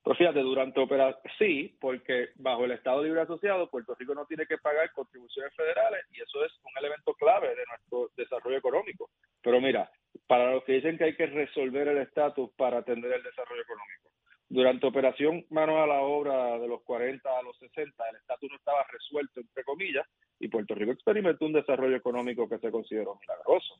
Pues 0.07 0.19
fíjate, 0.19 0.39
durante 0.39 0.79
operación, 0.79 1.21
sí, 1.37 1.75
porque 1.81 2.29
bajo 2.35 2.63
el 2.63 2.71
Estado 2.71 3.03
Libre 3.03 3.19
Asociado, 3.19 3.69
Puerto 3.69 3.93
Rico 3.93 4.15
no 4.15 4.25
tiene 4.25 4.45
que 4.45 4.57
pagar 4.57 4.89
contribuciones 4.93 5.53
federales 5.53 6.05
y 6.13 6.21
eso 6.21 6.45
es 6.45 6.53
un 6.63 6.71
elemento 6.79 7.13
clave 7.15 7.49
de 7.49 7.65
nuestro 7.67 8.09
desarrollo 8.15 8.57
económico. 8.57 9.09
Pero 9.43 9.59
mira, 9.59 9.91
para 10.25 10.53
los 10.53 10.63
que 10.63 10.75
dicen 10.75 10.97
que 10.97 11.03
hay 11.03 11.15
que 11.17 11.25
resolver 11.25 11.89
el 11.89 11.97
estatus 11.97 12.49
para 12.55 12.77
atender 12.77 13.11
el 13.11 13.21
desarrollo 13.21 13.61
económico, 13.63 14.11
durante 14.47 14.87
operación 14.87 15.45
Manos 15.49 15.75
a 15.75 15.87
la 15.87 15.99
Obra 15.99 16.57
de 16.57 16.69
los 16.69 16.83
40 16.83 17.29
a 17.29 17.41
los 17.41 17.57
60, 17.57 18.09
el 18.09 18.15
estatus 18.15 18.49
no 18.49 18.55
estaba 18.55 18.85
resuelto, 18.89 19.41
entre 19.41 19.65
comillas, 19.65 20.07
y 20.39 20.47
Puerto 20.47 20.73
Rico 20.73 20.93
experimentó 20.93 21.45
un 21.45 21.51
desarrollo 21.51 21.97
económico 21.97 22.47
que 22.47 22.59
se 22.59 22.71
consideró 22.71 23.19
milagroso. 23.19 23.77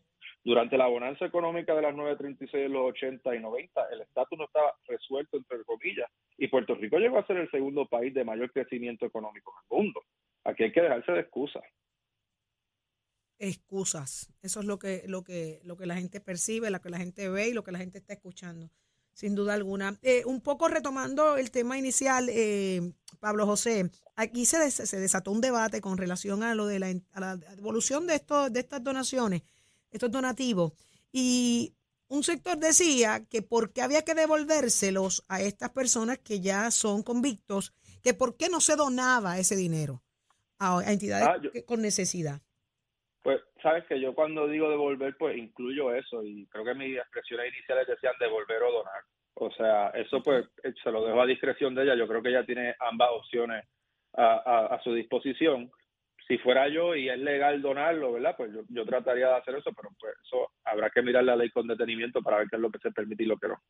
Durante 0.48 0.78
la 0.78 0.88
bonanza 0.88 1.26
económica 1.26 1.76
de 1.76 1.82
las 1.82 1.94
936 1.94 2.64
de 2.64 2.70
los 2.70 2.92
80 2.92 3.36
y 3.36 3.40
90, 3.42 3.82
el 3.92 4.00
estatus 4.00 4.40
no 4.40 4.46
estaba 4.46 4.74
resuelto, 4.88 5.36
entre 5.36 5.62
comillas, 5.66 6.10
y 6.38 6.48
Puerto 6.48 6.74
Rico 6.74 7.00
llegó 7.00 7.20
a 7.20 7.28
ser 7.28 7.36
el 7.36 7.52
segundo 7.52 7.86
país 7.86 8.14
de 8.14 8.24
mayor 8.24 8.50
crecimiento 8.54 9.06
económico 9.06 9.52
en 9.52 9.78
el 9.78 9.84
mundo. 9.84 10.02
Aquí 10.46 10.64
hay 10.64 10.72
que 10.72 10.80
dejarse 10.80 11.12
de 11.12 11.20
excusas. 11.20 11.64
Excusas. 13.38 14.34
Eso 14.42 14.62
es 14.62 14.66
lo 14.66 14.80
que, 14.80 15.04
lo 15.08 15.26
que, 15.26 15.60
lo 15.66 15.76
que 15.76 15.86
la 15.86 15.96
gente 15.96 16.22
percibe, 16.22 16.72
lo 16.72 16.80
que 16.80 16.92
la 16.92 17.00
gente 17.00 17.28
ve 17.28 17.50
y 17.50 17.54
lo 17.54 17.66
que 17.66 17.74
la 17.74 17.80
gente 17.80 17.98
está 17.98 18.14
escuchando, 18.14 18.70
sin 19.12 19.36
duda 19.36 19.54
alguna. 19.54 20.00
Eh, 20.02 20.24
un 20.24 20.40
poco 20.40 20.70
retomando 20.70 21.36
el 21.36 21.52
tema 21.52 21.78
inicial, 21.78 22.30
eh, 22.32 22.94
Pablo 23.20 23.46
José, 23.46 23.92
aquí 24.16 24.46
se, 24.46 24.72
se 24.72 24.98
desató 24.98 25.30
un 25.30 25.42
debate 25.42 25.82
con 25.82 25.98
relación 25.98 26.42
a 26.42 26.56
lo 26.56 26.68
de 26.68 26.80
la, 26.80 26.94
a 27.12 27.20
la 27.20 27.36
devolución 27.36 28.08
de, 28.08 28.16
estos, 28.16 28.54
de 28.54 28.62
estas 28.62 28.82
donaciones, 28.82 29.42
estos 29.98 30.12
donativos. 30.12 30.74
Y 31.12 31.74
un 32.10 32.24
sector 32.24 32.58
decía 32.58 33.26
que 33.30 33.42
por 33.42 33.74
qué 33.74 33.82
había 33.82 34.04
que 34.04 34.14
devolvérselos 34.16 35.24
a 35.28 35.42
estas 35.42 35.72
personas 35.72 36.20
que 36.20 36.40
ya 36.40 36.72
son 36.72 37.04
convictos, 37.04 37.74
que 38.04 38.14
por 38.14 38.38
qué 38.38 38.50
no 38.50 38.62
se 38.62 38.76
donaba 38.76 39.38
ese 39.38 39.56
dinero 39.56 40.02
a, 40.60 40.80
a 40.80 40.92
entidades 40.92 41.28
Ah, 41.28 41.38
yo- 41.42 41.52
que- 41.52 41.66
con 41.66 41.82
necesidad. 41.82 42.42
Pues, 43.24 43.42
sabes 43.62 43.84
que 43.88 44.00
yo 44.00 44.16
cuando 44.16 44.48
digo 44.48 44.70
devolver, 44.70 45.18
pues 45.18 45.38
incluyo 45.38 45.94
eso 45.94 46.24
y 46.24 46.46
creo 46.48 46.64
que 46.64 46.76
mis 46.76 46.98
expresiones 46.98 47.52
iniciales 47.54 47.86
decían 47.88 48.14
devolver 48.20 48.64
o 48.64 48.72
donar. 48.72 49.02
O 49.34 49.52
sea, 49.52 49.90
eso 49.90 50.24
pues 50.24 50.46
eh, 50.64 50.74
se 50.82 50.92
lo 50.92 51.06
dejo 51.06 51.22
a 51.22 51.26
discreción 51.26 51.76
de 51.76 51.84
ella. 51.84 51.96
Yo 51.96 52.08
creo 52.08 52.22
que 52.24 52.30
ella 52.30 52.46
tiene 52.46 52.74
ambas 52.80 53.10
opciones 53.12 53.66
a, 54.14 54.24
a, 54.46 54.66
a 54.76 54.82
su 54.84 54.94
disposición. 54.94 55.70
Si 56.28 56.38
fuera 56.40 56.68
yo 56.68 56.96
y 56.96 57.10
es 57.10 57.18
legal 57.20 57.62
donarlo, 57.62 58.14
¿verdad? 58.14 58.36
Pues 58.36 58.52
yo, 58.54 58.62
yo 58.70 58.86
trataría 58.86 59.28
de 59.28 59.36
hacer 59.36 59.56
eso, 59.56 59.72
pero 59.74 59.90
pues 60.00 60.14
eso 60.26 60.52
habrá 60.66 60.90
que 60.90 61.02
mirar 61.02 61.24
la 61.24 61.36
ley 61.36 61.50
con 61.52 61.68
detenimiento 61.68 62.22
para 62.22 62.38
ver 62.38 62.48
qué 62.50 62.58
es 62.58 62.62
lo 62.62 62.70
que 62.70 62.80
se 62.80 62.92
permite 62.92 63.24
y 63.24 63.28
lo 63.28 63.38
que 63.38 63.48
no. 63.48 63.62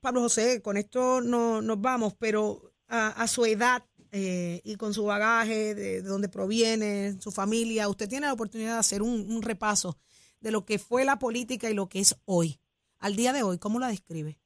Pablo 0.00 0.20
José, 0.20 0.62
con 0.62 0.76
esto 0.76 1.20
no, 1.20 1.60
nos 1.60 1.80
vamos, 1.80 2.14
pero 2.18 2.60
a, 2.88 3.08
a 3.08 3.26
su 3.26 3.44
edad 3.44 3.82
eh, 4.12 4.60
y 4.64 4.76
con 4.76 4.94
su 4.94 5.04
bagaje, 5.04 5.74
de, 5.74 6.02
de 6.02 6.08
dónde 6.08 6.28
proviene, 6.28 7.14
su 7.20 7.32
familia, 7.32 7.88
usted 7.88 8.08
tiene 8.08 8.26
la 8.26 8.32
oportunidad 8.32 8.74
de 8.74 8.78
hacer 8.78 9.02
un, 9.02 9.26
un 9.28 9.42
repaso 9.42 9.98
de 10.40 10.52
lo 10.52 10.64
que 10.64 10.78
fue 10.78 11.04
la 11.04 11.18
política 11.18 11.68
y 11.70 11.74
lo 11.74 11.88
que 11.88 11.98
es 11.98 12.22
hoy. 12.24 12.60
Al 12.98 13.16
día 13.16 13.32
de 13.32 13.42
hoy, 13.42 13.58
¿cómo 13.58 13.78
la 13.78 13.88
describe? 13.88 14.38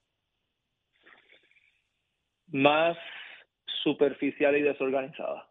Más 2.48 2.96
superficial 3.82 4.56
y 4.56 4.62
desorganizada. 4.62 5.50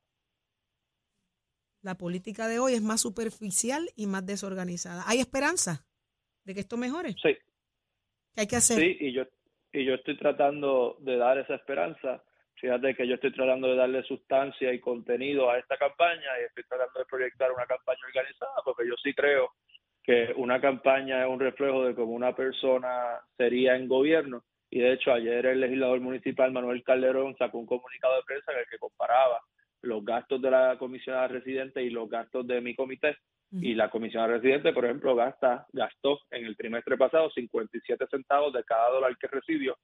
La 1.81 1.95
política 1.95 2.48
de 2.48 2.59
hoy 2.59 2.74
es 2.74 2.81
más 2.81 3.01
superficial 3.01 3.89
y 3.95 4.07
más 4.07 4.25
desorganizada. 4.25 5.03
¿Hay 5.07 5.19
esperanza 5.19 5.86
de 6.43 6.53
que 6.53 6.59
esto 6.59 6.75
mejore? 6.75 7.13
Sí, 7.21 7.38
¿Qué 8.33 8.41
hay 8.41 8.48
que 8.48 8.57
hacer? 8.57 8.79
Sí, 8.79 8.98
y 9.00 9.13
yo, 9.13 9.24
y 9.71 9.86
yo 9.86 9.93
estoy 9.95 10.17
tratando 10.17 10.98
de 11.00 11.17
dar 11.17 11.38
esa 11.38 11.55
esperanza. 11.55 12.24
Fíjate 12.55 12.95
que 12.95 13.07
yo 13.07 13.15
estoy 13.15 13.31
tratando 13.31 13.69
de 13.69 13.75
darle 13.77 14.03
sustancia 14.03 14.74
y 14.74 14.79
contenido 14.79 15.50
a 15.50 15.57
esta 15.57 15.77
campaña 15.77 16.27
y 16.41 16.45
estoy 16.45 16.65
tratando 16.65 17.00
de 17.00 17.05
proyectar 17.05 17.51
una 17.51 17.65
campaña 17.65 18.00
organizada 18.05 18.55
porque 18.65 18.88
yo 18.88 18.95
sí 19.01 19.13
creo 19.13 19.53
que 20.03 20.33
una 20.36 20.59
campaña 20.59 21.24
es 21.24 21.29
un 21.29 21.39
reflejo 21.39 21.86
de 21.86 21.95
cómo 21.95 22.12
una 22.12 22.36
persona 22.36 23.21
sería 23.38 23.75
en 23.75 23.88
gobierno. 23.88 24.43
Y 24.69 24.79
de 24.81 24.93
hecho, 24.93 25.13
ayer 25.13 25.45
el 25.45 25.62
legislador 25.62 26.00
municipal 26.01 26.51
Manuel 26.51 26.83
Calderón 26.83 27.36
sacó 27.38 27.57
un 27.57 27.65
comunicado 27.65 28.15
de 28.17 28.24
prensa 28.24 28.51
en 28.51 28.59
el 28.59 28.65
que 28.69 28.77
comparaba 28.77 29.41
los 29.81 30.03
gastos 30.03 30.41
de 30.41 30.51
la 30.51 30.77
comisionada 30.77 31.27
residente 31.27 31.83
y 31.83 31.89
los 31.89 32.09
gastos 32.09 32.45
de 32.48 32.62
mi 32.62 32.75
comité. 32.75 33.17
Y 33.51 33.74
la 33.74 33.89
comisionada 33.89 34.33
residente, 34.33 34.74
por 34.74 34.86
ejemplo, 34.86 35.15
gasta, 35.15 35.65
gastó 35.74 36.19
en 36.29 36.45
el 36.45 36.55
trimestre 36.55 36.98
pasado 36.98 37.31
57 37.31 38.05
centavos 38.12 38.53
de 38.53 38.63
cada 38.63 38.91
dólar 38.91 39.17
que 39.17 39.25
recibió. 39.25 39.75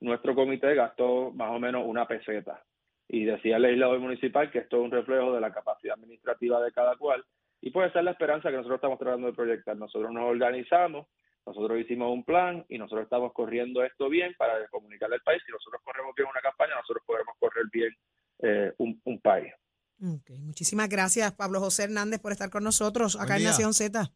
Nuestro 0.00 0.34
comité 0.34 0.74
gastó 0.74 1.30
más 1.32 1.50
o 1.50 1.58
menos 1.58 1.84
una 1.86 2.08
peseta. 2.08 2.64
Y 3.08 3.24
decía 3.24 3.56
el 3.56 3.62
legislador 3.62 3.98
municipal 3.98 4.50
que 4.50 4.60
esto 4.60 4.78
es 4.78 4.84
un 4.84 4.90
reflejo 4.90 5.34
de 5.34 5.40
la 5.40 5.52
capacidad 5.52 5.96
administrativa 5.98 6.62
de 6.62 6.72
cada 6.72 6.96
cual. 6.96 7.22
Y 7.60 7.70
puede 7.70 7.92
ser 7.92 8.04
la 8.04 8.12
esperanza 8.12 8.48
que 8.48 8.56
nosotros 8.56 8.78
estamos 8.78 8.98
tratando 8.98 9.26
de 9.26 9.34
proyectar. 9.34 9.76
Nosotros 9.76 10.10
nos 10.12 10.24
organizamos, 10.24 11.06
nosotros 11.44 11.78
hicimos 11.78 12.10
un 12.12 12.24
plan 12.24 12.64
y 12.68 12.78
nosotros 12.78 13.04
estamos 13.04 13.34
corriendo 13.34 13.82
esto 13.82 14.08
bien 14.08 14.34
para 14.38 14.66
comunicarle 14.68 15.16
al 15.16 15.22
país. 15.22 15.42
Si 15.44 15.52
nosotros 15.52 15.82
corremos 15.84 16.14
bien 16.14 16.28
una 16.30 16.40
campaña, 16.40 16.74
nosotros 16.76 17.02
podremos 17.06 17.34
correr 17.38 17.64
bien 17.70 17.92
eh, 18.42 18.72
un, 18.78 19.00
un 19.04 19.20
país. 19.20 19.52
Ok, 20.02 20.30
Muchísimas 20.40 20.88
gracias, 20.88 21.32
Pablo 21.32 21.60
José 21.60 21.84
Hernández, 21.84 22.20
por 22.20 22.32
estar 22.32 22.50
con 22.50 22.64
nosotros 22.64 23.16
acá 23.20 23.36
en. 23.36 23.44
Nación 23.44 23.74
Z. 23.74 24.10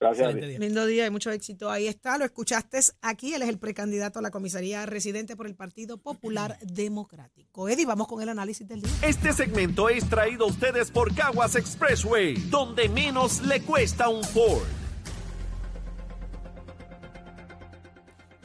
Gracias. 0.00 0.34
Día. 0.34 0.58
Lindo 0.58 0.86
día 0.86 1.06
y 1.06 1.10
mucho 1.10 1.30
éxito. 1.32 1.70
Ahí 1.70 1.88
está, 1.88 2.18
lo 2.18 2.24
escuchaste 2.24 2.78
aquí. 3.02 3.34
Él 3.34 3.42
es 3.42 3.48
el 3.48 3.58
precandidato 3.58 4.20
a 4.20 4.22
la 4.22 4.30
comisaría 4.30 4.86
residente 4.86 5.34
por 5.34 5.46
el 5.46 5.56
Partido 5.56 5.98
Popular 5.98 6.56
Democrático. 6.62 7.68
Eddie, 7.68 7.86
vamos 7.86 8.06
con 8.06 8.22
el 8.22 8.28
análisis 8.28 8.68
del 8.68 8.82
día. 8.82 8.92
Este 9.02 9.32
segmento 9.32 9.88
es 9.88 10.08
traído 10.08 10.44
a 10.44 10.48
ustedes 10.48 10.90
por 10.90 11.14
Caguas 11.14 11.56
Expressway, 11.56 12.34
donde 12.48 12.88
menos 12.88 13.42
le 13.42 13.60
cuesta 13.62 14.08
un 14.08 14.22
Ford. 14.22 14.87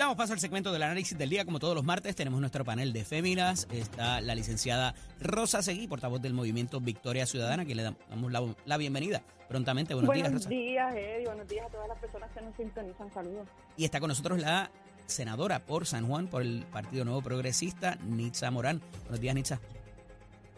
Damos 0.04 0.18
paso 0.18 0.34
al 0.34 0.40
segmento 0.42 0.74
del 0.74 0.84
análisis 0.84 1.18
del 1.18 1.30
día. 1.30 1.46
Como 1.46 1.60
todos 1.60 1.76
los 1.76 1.86
martes, 1.86 2.14
tenemos 2.14 2.42
nuestro 2.42 2.66
panel 2.66 2.92
de 2.92 3.06
féminas. 3.06 3.70
Está 3.72 4.20
la 4.20 4.36
licenciada 4.36 4.94
Rosa 5.22 5.62
Seguí, 5.62 5.88
portavoz 5.88 6.22
del 6.22 6.34
movimiento 6.34 6.82
Victoria 6.82 7.26
Ciudadana, 7.26 7.64
que 7.64 7.74
le 7.74 7.84
damos 7.84 8.30
la, 8.30 8.44
la 8.66 8.76
bienvenida 8.76 9.24
prontamente. 9.48 9.94
Buenos, 9.94 10.14
días, 10.14 10.24
Buenos 10.24 10.44
Rosa. 10.44 10.50
días, 10.50 10.94
Eddie. 10.94 11.26
Buenos 11.26 11.48
días 11.48 11.66
a 11.68 11.70
todas 11.70 11.88
las 11.88 11.98
personas 12.00 12.30
que 12.32 12.42
nos 12.42 12.54
sintonizan. 12.54 13.14
Saludos. 13.14 13.48
Y 13.78 13.86
está 13.86 14.02
con 14.02 14.10
nosotros 14.10 14.40
la 14.42 14.72
senadora 15.06 15.60
por 15.60 15.86
San 15.86 16.06
Juan, 16.06 16.28
por 16.28 16.42
el 16.42 16.66
Partido 16.70 17.06
Nuevo 17.06 17.22
Progresista, 17.22 17.98
Nitza 18.04 18.52
Morán. 18.52 18.82
Buenos 19.04 19.22
días, 19.22 19.36
Nitza. 19.36 19.60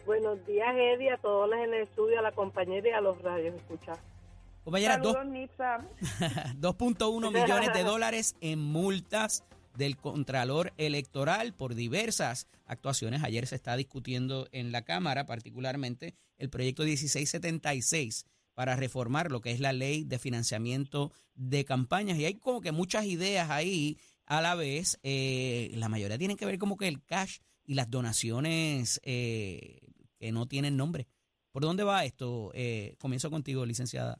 Buenos 0.06 0.44
días, 0.44 0.74
Eddie, 0.74 1.12
a 1.12 1.18
todos 1.18 1.48
los 1.48 1.56
en 1.60 1.72
el 1.72 1.82
estudio, 1.84 2.18
a 2.18 2.22
la 2.22 2.32
compañera 2.32 2.88
y 2.88 2.90
a 2.90 3.00
los 3.00 3.22
radios 3.22 3.54
escuchar. 3.54 3.98
Compañera, 4.66 4.98
Nipsa. 5.24 5.78
2.1 6.58 7.32
millones 7.32 7.72
de 7.72 7.84
dólares 7.84 8.34
en 8.40 8.58
multas 8.58 9.44
del 9.76 9.96
Contralor 9.96 10.72
Electoral 10.76 11.54
por 11.54 11.76
diversas 11.76 12.48
actuaciones. 12.64 13.22
Ayer 13.22 13.46
se 13.46 13.54
está 13.54 13.76
discutiendo 13.76 14.48
en 14.50 14.72
la 14.72 14.82
Cámara, 14.82 15.24
particularmente 15.24 16.16
el 16.36 16.50
proyecto 16.50 16.82
1676 16.82 18.26
para 18.54 18.74
reformar 18.74 19.30
lo 19.30 19.40
que 19.40 19.52
es 19.52 19.60
la 19.60 19.72
ley 19.72 20.02
de 20.02 20.18
financiamiento 20.18 21.12
de 21.36 21.64
campañas. 21.64 22.18
Y 22.18 22.24
hay 22.24 22.34
como 22.34 22.60
que 22.60 22.72
muchas 22.72 23.04
ideas 23.04 23.50
ahí 23.50 24.00
a 24.24 24.40
la 24.40 24.56
vez. 24.56 24.98
Eh, 25.04 25.70
la 25.74 25.88
mayoría 25.88 26.18
tienen 26.18 26.36
que 26.36 26.44
ver 26.44 26.58
como 26.58 26.76
que 26.76 26.88
el 26.88 27.04
cash 27.04 27.38
y 27.64 27.74
las 27.74 27.88
donaciones 27.88 29.00
eh, 29.04 29.78
que 30.18 30.32
no 30.32 30.48
tienen 30.48 30.76
nombre. 30.76 31.06
¿Por 31.52 31.62
dónde 31.62 31.84
va 31.84 32.04
esto? 32.04 32.50
Eh, 32.52 32.96
comienzo 32.98 33.30
contigo, 33.30 33.64
licenciada. 33.64 34.18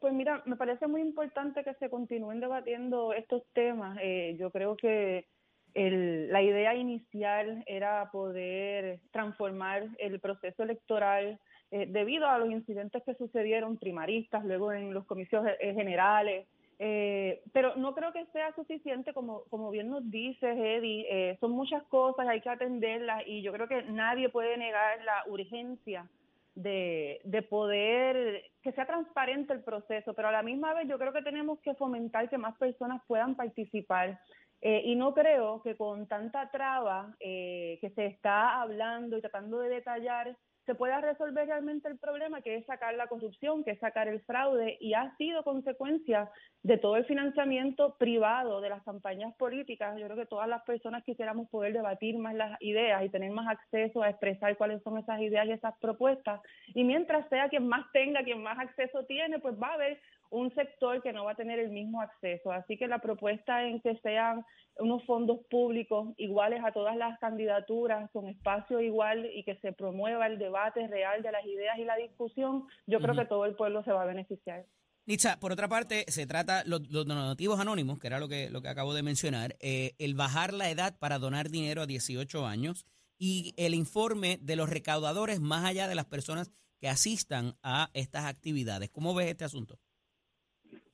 Pues 0.00 0.14
mira, 0.14 0.42
me 0.46 0.56
parece 0.56 0.86
muy 0.86 1.02
importante 1.02 1.62
que 1.62 1.74
se 1.74 1.90
continúen 1.90 2.40
debatiendo 2.40 3.12
estos 3.12 3.42
temas. 3.52 3.98
Eh, 4.00 4.34
yo 4.38 4.50
creo 4.50 4.76
que 4.76 5.26
el- 5.74 6.32
la 6.32 6.42
idea 6.42 6.74
inicial 6.74 7.62
era 7.66 8.10
poder 8.10 8.98
transformar 9.12 9.84
el 9.98 10.18
proceso 10.20 10.62
electoral 10.62 11.38
eh, 11.72 11.86
debido 11.88 12.26
a 12.28 12.36
los 12.38 12.50
incidentes 12.50 13.00
que 13.04 13.14
sucedieron 13.14 13.76
primaristas, 13.76 14.44
luego 14.44 14.72
en 14.72 14.92
los 14.92 15.06
comicios 15.06 15.46
eh, 15.60 15.72
generales. 15.74 16.48
Eh, 16.80 17.42
pero 17.52 17.76
no 17.76 17.94
creo 17.94 18.12
que 18.12 18.24
sea 18.32 18.52
suficiente, 18.54 19.12
como, 19.12 19.42
como 19.50 19.70
bien 19.70 19.88
nos 19.90 20.10
dices, 20.10 20.56
Eddie, 20.58 21.06
eh, 21.08 21.36
son 21.40 21.52
muchas 21.52 21.84
cosas, 21.84 22.26
hay 22.26 22.40
que 22.40 22.48
atenderlas 22.48 23.22
y 23.26 23.42
yo 23.42 23.52
creo 23.52 23.68
que 23.68 23.82
nadie 23.82 24.30
puede 24.30 24.56
negar 24.56 25.00
la 25.04 25.22
urgencia 25.28 26.06
de, 26.54 27.20
de 27.24 27.42
poder 27.42 28.44
que 28.62 28.72
sea 28.72 28.86
transparente 28.86 29.52
el 29.52 29.62
proceso, 29.62 30.14
pero 30.14 30.28
a 30.28 30.32
la 30.32 30.42
misma 30.42 30.74
vez 30.74 30.88
yo 30.88 30.98
creo 30.98 31.12
que 31.12 31.22
tenemos 31.22 31.58
que 31.60 31.74
fomentar 31.74 32.28
que 32.28 32.38
más 32.38 32.56
personas 32.58 33.02
puedan 33.06 33.34
participar. 33.34 34.20
Eh, 34.62 34.82
y 34.84 34.94
no 34.94 35.14
creo 35.14 35.62
que 35.62 35.74
con 35.74 36.06
tanta 36.06 36.50
traba 36.50 37.16
eh, 37.18 37.78
que 37.80 37.90
se 37.90 38.04
está 38.06 38.60
hablando 38.60 39.16
y 39.16 39.22
tratando 39.22 39.58
de 39.60 39.70
detallar 39.70 40.36
se 40.70 40.76
pueda 40.76 41.00
resolver 41.00 41.48
realmente 41.48 41.88
el 41.88 41.98
problema 41.98 42.42
que 42.42 42.54
es 42.54 42.64
sacar 42.64 42.94
la 42.94 43.08
corrupción, 43.08 43.64
que 43.64 43.72
es 43.72 43.80
sacar 43.80 44.06
el 44.06 44.20
fraude 44.20 44.78
y 44.80 44.94
ha 44.94 45.16
sido 45.16 45.42
consecuencia 45.42 46.30
de 46.62 46.78
todo 46.78 46.94
el 46.94 47.04
financiamiento 47.06 47.96
privado 47.98 48.60
de 48.60 48.68
las 48.68 48.80
campañas 48.84 49.34
políticas. 49.34 49.98
Yo 49.98 50.06
creo 50.06 50.16
que 50.16 50.26
todas 50.26 50.48
las 50.48 50.62
personas 50.62 51.02
quisiéramos 51.02 51.48
poder 51.48 51.72
debatir 51.72 52.16
más 52.18 52.36
las 52.36 52.56
ideas 52.62 53.02
y 53.02 53.08
tener 53.08 53.32
más 53.32 53.48
acceso 53.48 54.00
a 54.00 54.10
expresar 54.10 54.56
cuáles 54.56 54.80
son 54.84 54.96
esas 54.96 55.20
ideas 55.20 55.48
y 55.48 55.50
esas 55.50 55.74
propuestas. 55.80 56.40
Y 56.68 56.84
mientras 56.84 57.28
sea 57.30 57.48
quien 57.48 57.66
más 57.66 57.90
tenga, 57.92 58.22
quien 58.22 58.40
más 58.40 58.56
acceso 58.60 59.04
tiene, 59.06 59.40
pues 59.40 59.60
va 59.60 59.70
a 59.70 59.74
haber 59.74 59.98
un 60.30 60.54
sector 60.54 61.02
que 61.02 61.12
no 61.12 61.24
va 61.24 61.32
a 61.32 61.36
tener 61.36 61.58
el 61.58 61.70
mismo 61.70 62.00
acceso. 62.00 62.52
Así 62.52 62.76
que 62.76 62.86
la 62.86 63.00
propuesta 63.00 63.64
en 63.64 63.80
que 63.80 63.96
sean 64.02 64.44
unos 64.78 65.04
fondos 65.04 65.40
públicos 65.50 66.14
iguales 66.16 66.62
a 66.64 66.72
todas 66.72 66.96
las 66.96 67.18
candidaturas, 67.18 68.10
con 68.12 68.28
espacio 68.28 68.80
igual 68.80 69.28
y 69.34 69.44
que 69.44 69.56
se 69.56 69.72
promueva 69.72 70.26
el 70.26 70.38
debate 70.38 70.86
real 70.86 71.22
de 71.22 71.32
las 71.32 71.44
ideas 71.44 71.78
y 71.78 71.84
la 71.84 71.96
discusión, 71.96 72.66
yo 72.86 73.00
creo 73.00 73.14
que 73.14 73.26
todo 73.26 73.44
el 73.44 73.56
pueblo 73.56 73.82
se 73.84 73.92
va 73.92 74.02
a 74.02 74.06
beneficiar. 74.06 74.64
Nitza, 75.06 75.40
por 75.40 75.50
otra 75.50 75.66
parte, 75.66 76.04
se 76.08 76.26
trata 76.26 76.62
los, 76.64 76.88
los 76.88 77.06
donativos 77.06 77.58
anónimos, 77.58 77.98
que 77.98 78.06
era 78.06 78.20
lo 78.20 78.28
que, 78.28 78.48
lo 78.50 78.62
que 78.62 78.68
acabo 78.68 78.94
de 78.94 79.02
mencionar, 79.02 79.56
eh, 79.60 79.94
el 79.98 80.14
bajar 80.14 80.52
la 80.52 80.70
edad 80.70 80.96
para 80.98 81.18
donar 81.18 81.50
dinero 81.50 81.82
a 81.82 81.86
18 81.86 82.46
años 82.46 82.86
y 83.18 83.52
el 83.56 83.74
informe 83.74 84.38
de 84.40 84.56
los 84.56 84.70
recaudadores 84.70 85.40
más 85.40 85.64
allá 85.64 85.88
de 85.88 85.94
las 85.94 86.06
personas 86.06 86.52
que 86.80 86.88
asistan 86.88 87.56
a 87.62 87.90
estas 87.92 88.24
actividades. 88.24 88.90
¿Cómo 88.90 89.14
ves 89.14 89.28
este 89.28 89.44
asunto? 89.44 89.78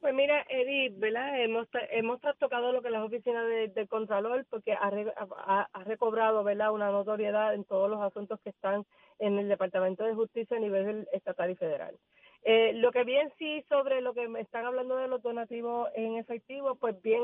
Pues 0.06 0.14
mira, 0.14 0.46
Edith, 0.48 1.00
¿verdad? 1.00 1.40
Hemos, 1.42 1.66
hemos 1.90 2.20
tocado 2.38 2.70
lo 2.70 2.80
que 2.80 2.90
las 2.90 3.02
oficinas 3.02 3.44
de- 3.48 3.66
del 3.66 3.88
Contralor, 3.88 4.46
porque 4.48 4.72
ha, 4.72 4.88
ha- 5.36 5.68
ha 5.72 5.82
recobrado, 5.82 6.44
¿verdad?, 6.44 6.70
una 6.70 6.92
notoriedad 6.92 7.52
en 7.54 7.64
todos 7.64 7.90
los 7.90 8.00
asuntos 8.00 8.38
que 8.44 8.50
están 8.50 8.84
en 9.18 9.36
el 9.36 9.48
Departamento 9.48 10.04
de 10.04 10.14
Justicia 10.14 10.58
a 10.58 10.60
nivel 10.60 11.08
estatal 11.10 11.50
y 11.50 11.56
federal. 11.56 11.98
Eh, 12.44 12.74
lo 12.74 12.92
que 12.92 13.02
bien 13.02 13.32
sí 13.36 13.64
sobre 13.68 14.00
lo 14.00 14.14
que 14.14 14.28
me 14.28 14.40
están 14.42 14.64
hablando 14.64 14.94
de 14.94 15.08
los 15.08 15.20
donativos 15.20 15.88
en 15.96 16.18
efectivo, 16.18 16.76
pues 16.76 17.02
bien 17.02 17.20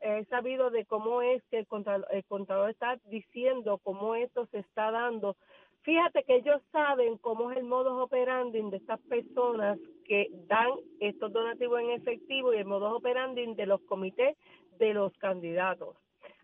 he, 0.00 0.24
sabido 0.30 0.70
de 0.70 0.86
cómo 0.86 1.20
es 1.20 1.42
que 1.50 1.58
el 1.58 1.66
Contralor, 1.66 2.08
el 2.12 2.24
Contralor 2.24 2.70
está 2.70 2.96
diciendo 3.04 3.78
cómo 3.82 4.14
esto 4.14 4.46
se 4.46 4.60
está 4.60 4.90
dando. 4.90 5.36
Fíjate 5.82 6.22
que 6.22 6.36
ellos 6.36 6.62
saben 6.70 7.18
cómo 7.18 7.50
es 7.50 7.58
el 7.58 7.64
modus 7.64 8.00
operandi 8.00 8.60
de 8.70 8.76
estas 8.76 9.00
personas 9.00 9.78
que 10.04 10.28
dan 10.46 10.70
estos 11.00 11.32
donativos 11.32 11.80
en 11.80 11.90
efectivo 11.90 12.54
y 12.54 12.58
el 12.58 12.66
modus 12.66 12.92
operandi 12.92 13.54
de 13.54 13.66
los 13.66 13.80
comités 13.82 14.36
de 14.78 14.94
los 14.94 15.12
candidatos. 15.18 15.96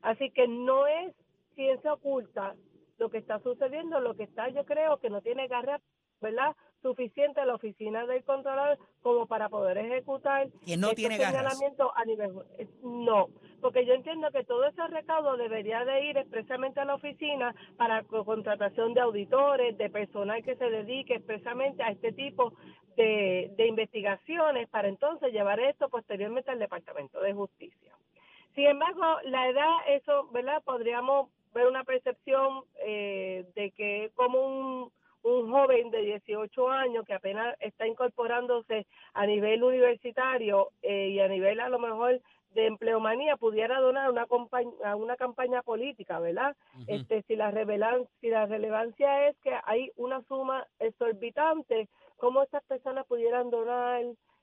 Así 0.02 0.30
que 0.30 0.49
no 0.49 0.87
es 0.87 1.14
ciencia 1.54 1.92
oculta 1.92 2.54
lo 2.99 3.11
que 3.11 3.18
está 3.18 3.38
sucediendo, 3.40 4.00
lo 4.00 4.14
que 4.14 4.25
está 4.25 4.49
yo 4.49 4.64
creo 4.64 4.99
que 4.99 5.11
no 5.11 5.21
tiene 5.21 5.47
garra, 5.47 5.80
¿verdad? 6.21 6.55
suficiente 6.81 7.45
la 7.45 7.55
oficina 7.57 8.07
del 8.07 8.23
controlador 8.23 8.79
como 9.03 9.27
para 9.27 9.49
poder 9.49 9.79
ejecutar 9.79 10.47
Que 10.65 10.77
no 10.77 10.91
tiene 10.95 11.17
a 11.17 12.05
nivel 12.05 12.31
eh, 12.59 12.69
no 12.83 13.29
porque 13.61 13.85
yo 13.85 13.95
entiendo 13.95 14.31
que 14.31 14.45
todo 14.45 14.65
ese 14.67 14.87
recaudo 14.87 15.37
debería 15.37 15.85
de 15.85 16.05
ir 16.05 16.17
expresamente 16.17 16.79
a 16.79 16.85
la 16.85 16.95
oficina 16.95 17.53
para 17.77 18.05
co- 18.05 18.25
contratación 18.25 18.95
de 18.95 19.01
auditores 19.01 19.77
de 19.77 19.91
personal 19.91 20.45
que 20.45 20.55
se 20.55 20.71
dedique 20.71 21.15
expresamente 21.17 21.83
a 21.83 21.91
este 21.91 22.13
tipo 22.13 22.53
de, 22.97 23.51
de 23.57 23.67
investigaciones 23.67 24.69
para 24.69 24.87
entonces 24.87 25.33
llevar 25.33 25.59
esto 25.59 25.89
posteriormente 25.89 26.53
al 26.53 26.61
departamento 26.61 27.21
de 27.21 27.33
justicia 27.33 27.93
sin 28.55 28.67
embargo, 28.67 29.05
la 29.25 29.49
edad, 29.49 29.71
eso, 29.89 30.29
¿verdad? 30.33 30.61
Podríamos 30.65 31.29
ver 31.55 31.69
una 31.69 31.85
percepción 31.85 32.65
eh, 32.85 33.45
de 33.55 33.71
que 33.71 34.11
como 34.17 34.41
un, 34.41 34.93
un 35.23 35.51
joven 35.51 35.91
de 35.91 36.03
18 36.03 36.71
años 36.71 37.05
que 37.05 37.15
apenas 37.15 37.57
está 37.61 37.87
incorporándose 37.87 38.87
a 39.15 39.27
nivel 39.27 39.63
universitario 39.63 40.71
eh, 40.83 41.09
y 41.09 41.21
a 41.21 41.29
nivel 41.29 41.61
a 41.61 41.69
lo 41.69 41.79
mejor 41.79 42.21
de 42.55 42.67
empleomanía 42.67 43.37
pudiera 43.37 43.79
donar 43.79 44.11
una 44.11 44.27
a 44.85 44.97
una 44.97 45.17
campaña 45.17 45.63
política, 45.63 46.19
¿verdad? 46.19 46.57
Este, 46.87 47.23
si 47.23 47.37
la 47.37 47.51
revelan, 47.51 48.07
si 48.21 48.29
la 48.29 48.47
relevancia 48.47 49.29
es 49.29 49.37
que 49.43 49.55
hay 49.65 49.91
una 49.97 50.23
suma 50.23 50.67
exorbitante, 50.79 51.89
cómo 52.17 52.43
estas 52.43 52.65
personas 52.65 53.07
pudieran 53.07 53.51
donar 53.51 54.03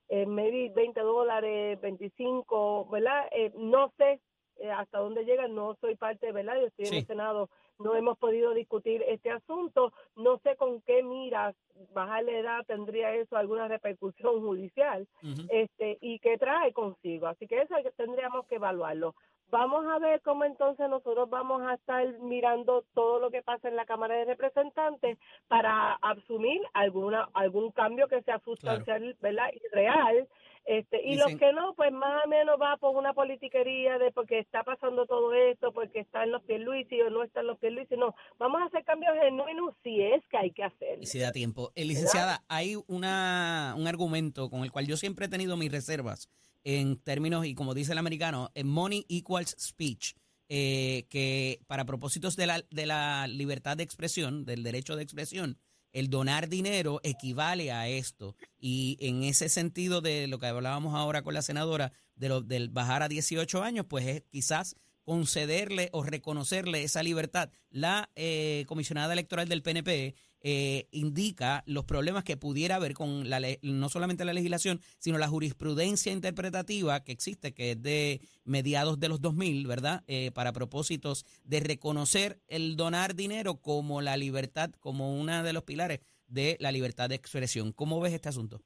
eh, 0.10 0.26
maybe 0.26 0.72
20 0.74 1.00
dólares, 1.02 1.82
25, 1.82 2.88
¿verdad? 2.92 3.28
Eh, 3.32 3.52
no 3.56 3.92
sé 3.98 4.20
eh, 4.58 4.72
hasta 4.72 5.00
dónde 5.00 5.26
llegan, 5.26 5.56
no 5.56 5.76
soy 5.82 5.96
parte, 5.96 6.32
¿verdad? 6.32 6.56
Yo 6.60 6.68
estoy 6.68 6.86
en 6.86 6.94
el 6.94 7.08
Senado, 7.08 7.50
no 7.80 7.96
hemos 7.96 8.18
podido 8.18 8.54
discutir 8.54 9.04
este 9.08 9.32
asunto, 9.32 9.92
no 10.16 10.38
sé 10.40 10.56
con 10.56 10.82
qué 10.82 11.04
miras 11.04 11.56
bajar 11.94 12.24
la 12.24 12.32
edad 12.32 12.66
tendría 12.66 13.14
eso 13.14 13.36
alguna 13.36 13.68
repercusión 13.68 14.40
judicial 14.42 15.08
este 15.50 15.98
y 16.02 16.20
qué 16.20 16.38
trae 16.38 16.72
consigo. 16.74 17.28
Así 17.28 17.48
que 17.48 17.62
eso 17.62 17.76
que- 17.84 17.92
tendríamos 17.92 18.46
que 18.48 18.56
evaluarlo. 18.56 19.14
Vamos 19.52 19.86
a 19.86 20.00
ver 20.00 20.22
cómo 20.22 20.44
entonces 20.44 20.90
nosotros 20.90 21.30
vamos 21.30 21.62
a 21.62 21.76
estar 21.76 22.04
mirando 22.20 22.84
todo 22.96 23.20
lo 23.20 23.30
que 23.30 23.44
pasa 23.44 23.68
en 23.68 23.76
la 23.76 23.86
Cámara 23.86 24.16
de 24.16 24.26
Representantes 24.26 25.20
para 25.48 25.94
asumir 26.02 26.62
alguna 26.74 27.30
algún 27.34 27.72
cambio 27.72 28.08
que 28.08 28.22
sea 28.24 28.40
sustancial, 28.40 29.16
¿verdad? 29.22 29.50
Y 29.54 29.62
real. 29.76 30.28
Este, 30.66 31.00
y 31.04 31.12
Dicen- 31.12 31.20
los 31.20 31.40
que 31.40 31.54
no, 31.54 31.76
pues 31.76 31.92
más 31.92 32.26
o 32.26 32.28
menos 32.28 32.56
va 32.60 32.76
por 32.78 32.96
una 32.96 33.14
politiquería 33.14 34.00
de 34.00 34.12
porque 34.12 34.40
está 34.40 34.64
pasando 34.64 35.06
todo 35.06 35.32
esto, 35.34 35.72
porque 35.72 36.00
está 36.00 36.24
en 36.24 36.32
los 36.32 36.42
Pierluisi 36.44 37.00
o 37.02 37.10
no 37.12 37.24
está 37.24 37.42
en 37.42 37.48
los 37.48 37.60
Pierluisi. 37.60 37.96
No, 37.98 38.16
vamos 38.40 38.62
a 38.62 38.66
hacer 38.66 38.84
cambios 38.84 39.14
genuinos 39.22 39.76
si 39.84 40.02
es 40.02 40.24
que 40.28 40.38
hay 40.38 40.52
que 40.52 40.64
hacer. 40.64 40.98
Y 41.02 41.06
si 41.06 41.20
da 41.20 41.32
tiempo. 41.32 41.72
Eh, 41.76 41.86
licenciada, 41.86 42.44
hay 42.48 42.78
una, 42.88 43.76
un 43.78 43.86
argumento 43.88 44.50
con 44.50 44.64
el 44.64 44.72
cual 44.72 44.88
yo 44.88 44.98
siempre 44.98 45.28
he 45.28 45.30
tenido 45.30 45.56
mis 45.56 45.72
reservas 45.72 46.30
en 46.64 46.98
términos, 46.98 47.46
y 47.46 47.54
como 47.54 47.76
dice 47.76 47.92
el 47.92 48.00
americano, 48.00 48.50
money 48.64 49.06
equals 49.08 49.56
speech, 49.60 50.16
eh, 50.50 51.06
que 51.10 51.60
para 51.68 51.86
propósitos 51.86 52.36
de 52.36 52.48
la, 52.48 52.64
de 52.72 52.86
la 52.88 53.28
libertad 53.28 53.78
de 53.78 53.84
expresión, 53.84 54.46
del 54.46 54.64
derecho 54.64 54.96
de 54.96 55.04
expresión, 55.04 55.60
el 55.96 56.10
donar 56.10 56.50
dinero 56.50 57.00
equivale 57.04 57.72
a 57.72 57.88
esto. 57.88 58.36
Y 58.60 58.98
en 59.00 59.24
ese 59.24 59.48
sentido 59.48 60.02
de 60.02 60.28
lo 60.28 60.40
que 60.40 60.48
hablábamos 60.48 60.94
ahora 60.94 61.22
con 61.22 61.34
la 61.34 61.42
senadora, 61.42 61.94
de 62.16 62.28
lo, 62.28 62.42
del 62.42 62.70
bajar 62.70 63.02
a 63.02 63.08
18 63.08 63.64
años, 63.64 63.86
pues 63.88 64.06
es 64.06 64.24
quizás 64.30 64.76
concederle 65.06 65.90
o 65.94 66.04
reconocerle 66.04 66.84
esa 66.84 67.02
libertad. 67.02 67.50
La 67.70 68.10
eh, 68.16 68.66
comisionada 68.68 69.14
electoral 69.14 69.48
del 69.48 69.62
PNP 69.62 70.16
eh, 70.48 70.88
indica 70.92 71.64
los 71.66 71.86
problemas 71.86 72.24
que 72.24 72.38
pudiera 72.38 72.76
haber 72.76 72.94
con 72.94 73.32
la 73.32 73.42
no 73.64 73.90
solamente 73.90 74.26
la 74.26 74.32
legislación, 74.34 74.80
sino 75.00 75.18
la 75.18 75.28
jurisprudencia 75.28 76.12
interpretativa 76.12 77.04
que 77.04 77.12
existe, 77.12 77.56
que 77.56 77.72
es 77.72 77.82
de 77.82 78.22
mediados 78.44 79.00
de 79.00 79.10
los 79.10 79.22
2000, 79.22 79.66
¿verdad? 79.66 80.04
Eh, 80.06 80.30
para 80.36 80.54
propósitos 80.54 81.26
de 81.44 81.62
reconocer 81.62 82.38
el 82.48 82.76
donar 82.76 83.16
dinero 83.16 83.56
como 83.56 84.02
la 84.02 84.18
libertad, 84.18 84.70
como 84.80 85.20
uno 85.20 85.42
de 85.42 85.52
los 85.52 85.64
pilares 85.64 86.02
de 86.28 86.58
la 86.60 86.72
libertad 86.72 87.10
de 87.10 87.16
expresión. 87.16 87.72
¿Cómo 87.72 88.00
ves 88.00 88.14
este 88.14 88.30
asunto? 88.30 88.62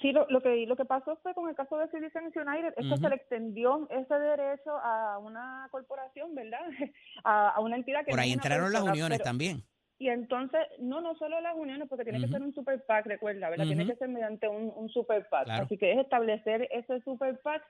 Sí, 0.00 0.12
lo, 0.12 0.26
lo 0.28 0.40
que 0.40 0.66
lo 0.66 0.76
que 0.76 0.84
pasó 0.84 1.18
fue 1.20 1.34
con 1.34 1.48
el 1.48 1.56
caso 1.56 1.78
de 1.78 1.86
Citizens 1.88 2.34
United, 2.36 2.74
es 2.76 2.84
que 2.86 2.92
Ujú. 2.92 3.02
se 3.02 3.08
le 3.08 3.16
extendió 3.16 3.88
ese 3.90 4.14
derecho 4.14 4.70
a 4.70 5.18
una 5.18 5.68
corporación, 5.72 6.32
¿verdad? 6.34 6.60
A, 7.24 7.48
a 7.50 7.60
una 7.60 7.74
entidad 7.76 8.04
que 8.04 8.10
Por 8.12 8.20
ahí 8.20 8.30
entraron 8.32 8.72
las 8.72 8.82
uniones 8.82 9.18
pero- 9.18 9.24
también. 9.24 9.64
Y 9.98 10.08
entonces, 10.08 10.60
no, 10.78 11.00
no 11.00 11.14
solo 11.16 11.40
las 11.40 11.56
uniones, 11.56 11.88
porque 11.88 12.04
tiene 12.04 12.20
que 12.20 12.28
ser 12.28 12.42
un 12.42 12.52
super 12.52 12.84
PAC, 12.84 13.06
recuerda, 13.06 13.48
¿verdad? 13.48 13.64
Tiene 13.64 13.86
que 13.86 13.96
ser 13.96 14.08
mediante 14.08 14.46
un, 14.46 14.70
un 14.76 14.90
super 14.90 15.26
PAC. 15.28 15.44
Claro. 15.44 15.64
Así 15.64 15.78
que 15.78 15.92
es 15.92 15.98
establecer 15.98 16.68
ese 16.70 17.00
super 17.00 17.38
PAC 17.40 17.62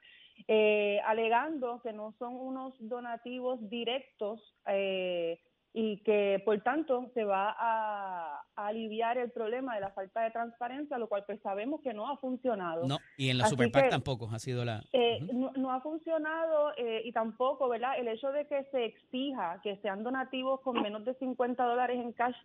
eh, 0.49 1.01
alegando 1.05 1.81
que 1.83 1.93
no 1.93 2.13
son 2.19 2.35
unos 2.35 2.75
donativos 2.81 3.59
directos 3.71 4.55
eh, 4.67 5.41
y 5.79 5.99
que, 5.99 6.41
por 6.43 6.59
tanto, 6.63 7.11
se 7.13 7.23
va 7.25 7.55
a, 7.59 8.41
a 8.57 8.67
aliviar 8.67 9.19
el 9.19 9.31
problema 9.31 9.75
de 9.75 9.83
la 9.83 9.91
falta 9.91 10.23
de 10.23 10.31
transparencia, 10.31 10.97
lo 10.97 11.07
cual 11.07 11.25
pues 11.27 11.39
sabemos 11.43 11.83
que 11.83 11.93
no 11.93 12.09
ha 12.09 12.17
funcionado. 12.17 12.87
No, 12.87 12.97
y 13.19 13.29
en 13.29 13.37
la 13.37 13.45
Así 13.45 13.51
Super 13.57 13.71
PAC 13.71 13.85
que- 13.85 13.91
tampoco 13.91 14.27
ha 14.33 14.39
sido 14.39 14.65
la... 14.65 14.83
Eh, 14.95 15.21
no, 15.35 15.53
no 15.55 15.71
ha 15.71 15.83
funcionado 15.83 16.73
eh, 16.79 17.03
y 17.05 17.13
tampoco, 17.13 17.69
¿verdad? 17.69 17.99
El 17.99 18.09
hecho 18.09 18.33
de 18.33 18.47
que 18.47 18.65
se 18.71 18.87
exija 18.87 19.61
que 19.63 19.77
sean 19.83 20.03
donativos 20.03 20.63
con 20.63 20.81
menos 20.81 21.05
de 21.05 21.13
50 21.13 21.63
dólares 21.65 21.99
en 22.01 22.13
cash, 22.13 22.37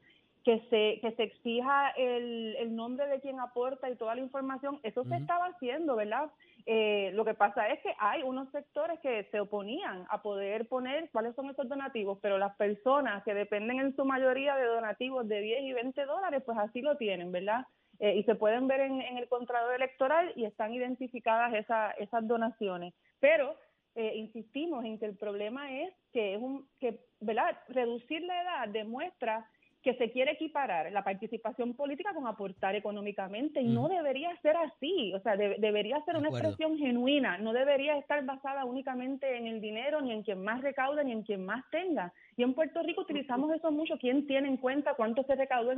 que 0.43 0.60
se 0.71 0.99
que 1.01 1.13
se 1.15 1.23
exija 1.23 1.91
el, 1.91 2.56
el 2.58 2.75
nombre 2.75 3.06
de 3.08 3.19
quien 3.21 3.39
aporta 3.39 3.89
y 3.89 3.95
toda 3.95 4.15
la 4.15 4.21
información, 4.21 4.80
eso 4.84 5.04
se 5.04 5.15
estaba 5.21 5.45
haciendo, 5.47 5.95
¿verdad? 5.95 6.32
Eh, 6.65 7.12
lo 7.13 7.23
que 7.25 7.34
pasa 7.36 7.67
es 7.69 7.80
que 7.82 7.93
hay 7.99 8.23
unos 8.23 8.49
sectores 8.51 8.99
que 9.01 9.23
se 9.32 9.39
oponían 9.39 10.06
a 10.10 10.21
poder 10.21 10.67
poner 10.67 11.10
cuáles 11.12 11.36
son 11.36 11.49
esos 11.49 11.67
donativos, 11.69 12.17
pero 12.21 12.38
las 12.39 12.56
personas 12.56 13.23
que 13.23 13.34
dependen 13.36 13.80
en 13.80 13.95
su 13.95 14.04
mayoría 14.06 14.56
de 14.56 14.65
donativos 14.65 15.27
de 15.27 15.41
10 15.41 15.62
y 15.63 15.73
20 15.73 16.06
dólares, 16.06 16.41
pues 16.45 16.58
así 16.58 16.82
lo 16.82 16.97
tienen, 16.97 17.32
¿verdad? 17.32 17.65
Eh, 17.99 18.15
y 18.15 18.23
se 18.23 18.34
pueden 18.34 18.67
ver 18.67 18.82
en, 18.82 18.99
en 19.01 19.17
el 19.19 19.27
contrato 19.27 19.71
electoral 19.71 20.34
y 20.36 20.45
están 20.45 20.73
identificadas 20.73 21.54
esa- 21.54 21.91
esas 21.91 22.27
donaciones. 22.27 22.95
Pero 23.19 23.56
eh, 23.93 24.13
insistimos 24.15 24.86
en 24.86 24.97
que 24.97 25.06
el 25.06 25.17
problema 25.17 25.71
es 25.82 25.93
que 26.13 26.34
es 26.36 26.41
un 26.41 26.67
que, 26.80 26.99
¿verdad? 27.19 27.58
Reducir 27.67 28.23
la 28.23 28.41
edad 28.41 28.67
demuestra 28.69 29.45
que 29.84 29.96
se 29.96 30.12
quiere 30.12 30.34
equiparar 30.34 30.91
la 30.91 31.04
participación 31.04 31.74
política 31.76 32.13
con 32.13 32.28
aportar 32.28 32.76
económicamente 32.76 33.62
y 33.62 33.67
no 33.67 33.86
Ujú. 33.86 33.94
debería 33.96 34.36
ser 34.41 34.56
así, 34.58 35.13
o 35.13 35.20
sea, 35.22 35.36
de- 35.36 35.56
debería 35.58 36.00
ser 36.06 36.13
De 36.13 36.20
una 36.20 36.30
expresión 36.30 36.78
genuina, 36.78 37.38
no 37.39 37.52
debería 37.52 37.98
estar 37.98 38.24
basada 38.24 38.65
únicamente 38.65 39.38
en 39.38 39.48
el 39.48 39.60
dinero, 39.60 40.02
ni 40.02 40.12
en 40.12 40.22
quien 40.24 40.44
más 40.44 40.62
recauda, 40.62 41.04
ni 41.04 41.12
en 41.12 41.24
quien 41.24 41.44
más 41.46 41.63
tenga. 41.72 42.13
Y 42.38 42.44
en 42.44 42.54
Puerto 42.54 42.84
Rico 42.84 43.02
utilizamos 43.02 43.52
eso 43.54 43.72
mucho, 43.72 43.98
quién 43.98 44.28
tiene 44.28 44.48
en 44.48 44.58
cuenta 44.58 44.94
cuánto 44.94 45.24
se 45.24 45.36
recaudó 45.36 45.74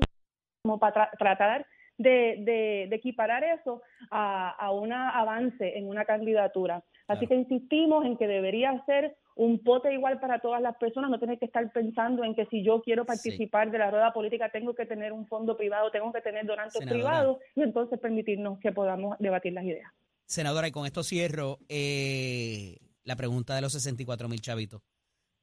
como 0.64 0.80
para 0.80 0.94
tra- 1.12 1.18
tratar 1.18 1.66
de, 1.98 2.38
de, 2.40 2.88
de 2.90 2.96
equiparar 2.96 3.44
eso 3.44 3.82
a, 4.12 4.50
a 4.50 4.72
un 4.72 4.92
avance 4.92 5.78
en 5.78 5.88
una 5.88 6.06
candidatura. 6.06 6.84
Así 7.08 7.28
que 7.28 7.36
insistimos 7.36 8.06
en 8.06 8.18
que 8.18 8.28
debería 8.28 8.84
ser 8.86 9.16
un 9.36 9.64
pote 9.64 9.94
igual 9.94 10.20
para 10.20 10.40
todas 10.40 10.62
las 10.62 10.78
personas, 10.78 11.10
no 11.10 11.20
tener 11.20 11.40
que 11.40 11.46
estar 11.46 11.72
pensando 11.72 12.24
en 12.24 12.36
que 12.36 12.46
si 12.48 12.64
yo 12.64 12.82
quiero 12.82 13.06
participar 13.06 13.72
de 13.72 13.80
la 13.80 13.90
rueda 13.90 14.14
política 14.14 14.50
tengo 14.50 14.76
que 14.76 14.86
tener 14.86 15.12
un 15.12 15.28
fondo 15.28 15.58
privado, 15.58 15.92
tengo 15.92 16.12
que 16.14 16.22
tener 16.22 16.46
donantes 16.46 16.86
privados 16.86 17.38
y 17.56 17.62
entonces 17.62 18.00
permitirnos 18.00 18.60
que 18.60 18.72
podamos 18.72 19.18
debatir 19.20 19.54
las 19.54 19.66
ideas. 19.66 19.92
Senadora, 20.26 20.68
y 20.68 20.72
con 20.72 20.86
esto 20.86 21.04
cierro 21.04 21.60
eh, 21.68 22.78
la 23.04 23.16
pregunta 23.16 23.56
de 23.56 23.62
los 23.62 23.74
64 23.74 24.30
mil 24.30 24.42
chavitos. 24.42 24.82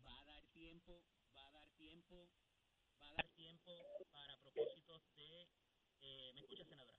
¿Va 0.04 0.18
a 0.18 0.24
dar 0.24 0.42
tiempo, 0.52 1.02
va 1.36 1.46
a 1.46 1.52
dar 1.52 1.68
tiempo, 1.76 2.28
va 3.00 3.08
a 3.08 3.14
dar 3.14 3.28
tiempo 3.36 3.72
para 4.12 4.36
propósitos 4.38 5.02
de... 5.16 5.42
Eh, 6.02 6.32
¿Me 6.34 6.40
escucha, 6.40 6.64
senadora? 6.64 6.98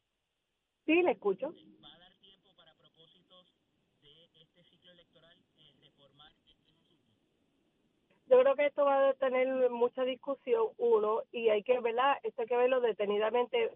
Sí, 0.86 1.02
le 1.02 1.12
escucho. 1.12 1.54
¿Va 1.84 1.96
a 1.96 2.00
dar 2.00 2.14
tiempo 2.22 2.54
para 2.56 2.74
propósitos 2.76 3.56
de 4.02 4.42
este 4.42 4.64
ciclo 4.64 4.92
electoral 4.92 5.38
eh, 5.58 5.74
reformar 5.82 6.32
este 6.46 6.72
asunto? 6.72 7.12
Yo 8.32 8.40
creo 8.40 8.56
que 8.56 8.68
esto 8.68 8.86
va 8.86 9.10
a 9.10 9.14
tener 9.16 9.70
mucha 9.70 10.06
discusión, 10.06 10.68
uno, 10.78 11.24
y 11.34 11.50
hay 11.50 11.64
que, 11.64 11.78
¿verdad? 11.82 12.16
Esto 12.24 12.44
hay 12.44 12.48
que 12.48 12.56
verlo 12.56 12.80
detenidamente 12.80 13.72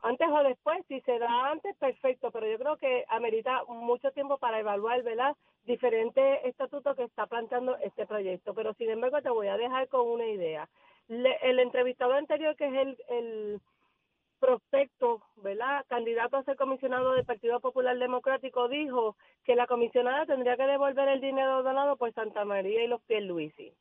antes 0.00 0.28
o 0.30 0.42
después, 0.44 0.78
si 0.88 0.98
se 1.02 1.18
da 1.18 1.50
antes, 1.50 1.76
perfecto, 1.76 2.30
pero 2.30 2.48
yo 2.48 2.58
creo 2.58 2.78
que 2.78 3.04
amerita 3.08 3.64
mucho 3.64 4.10
tiempo 4.12 4.38
para 4.38 4.60
evaluar, 4.60 5.02
¿verdad? 5.02 5.36
Diferentes 5.66 6.42
estatutos 6.44 6.96
que 6.96 7.02
está 7.02 7.26
planteando 7.26 7.76
este 7.82 8.06
proyecto. 8.06 8.54
Pero 8.54 8.72
sin 8.74 8.88
embargo, 8.88 9.20
te 9.20 9.28
voy 9.28 9.48
a 9.48 9.58
dejar 9.58 9.88
con 9.88 10.08
una 10.08 10.24
idea. 10.24 10.66
el 11.08 11.58
entrevistado 11.58 12.14
anterior, 12.14 12.56
que 12.56 12.66
es 12.66 12.74
el, 12.74 12.96
el 13.10 13.60
prospecto, 14.40 15.20
¿verdad? 15.36 15.84
Candidato 15.86 16.38
a 16.38 16.44
ser 16.44 16.56
comisionado 16.56 17.12
del 17.12 17.26
Partido 17.26 17.60
Popular 17.60 17.98
Democrático, 17.98 18.68
dijo 18.68 19.16
que 19.44 19.54
la 19.54 19.66
comisionada 19.66 20.24
tendría 20.24 20.56
que 20.56 20.66
devolver 20.66 21.08
el 21.10 21.20
dinero 21.20 21.62
donado 21.62 21.96
por 21.96 22.10
Santa 22.14 22.46
María 22.46 22.84
y 22.84 22.88
los 22.88 23.02
Pierluisi. 23.02 23.74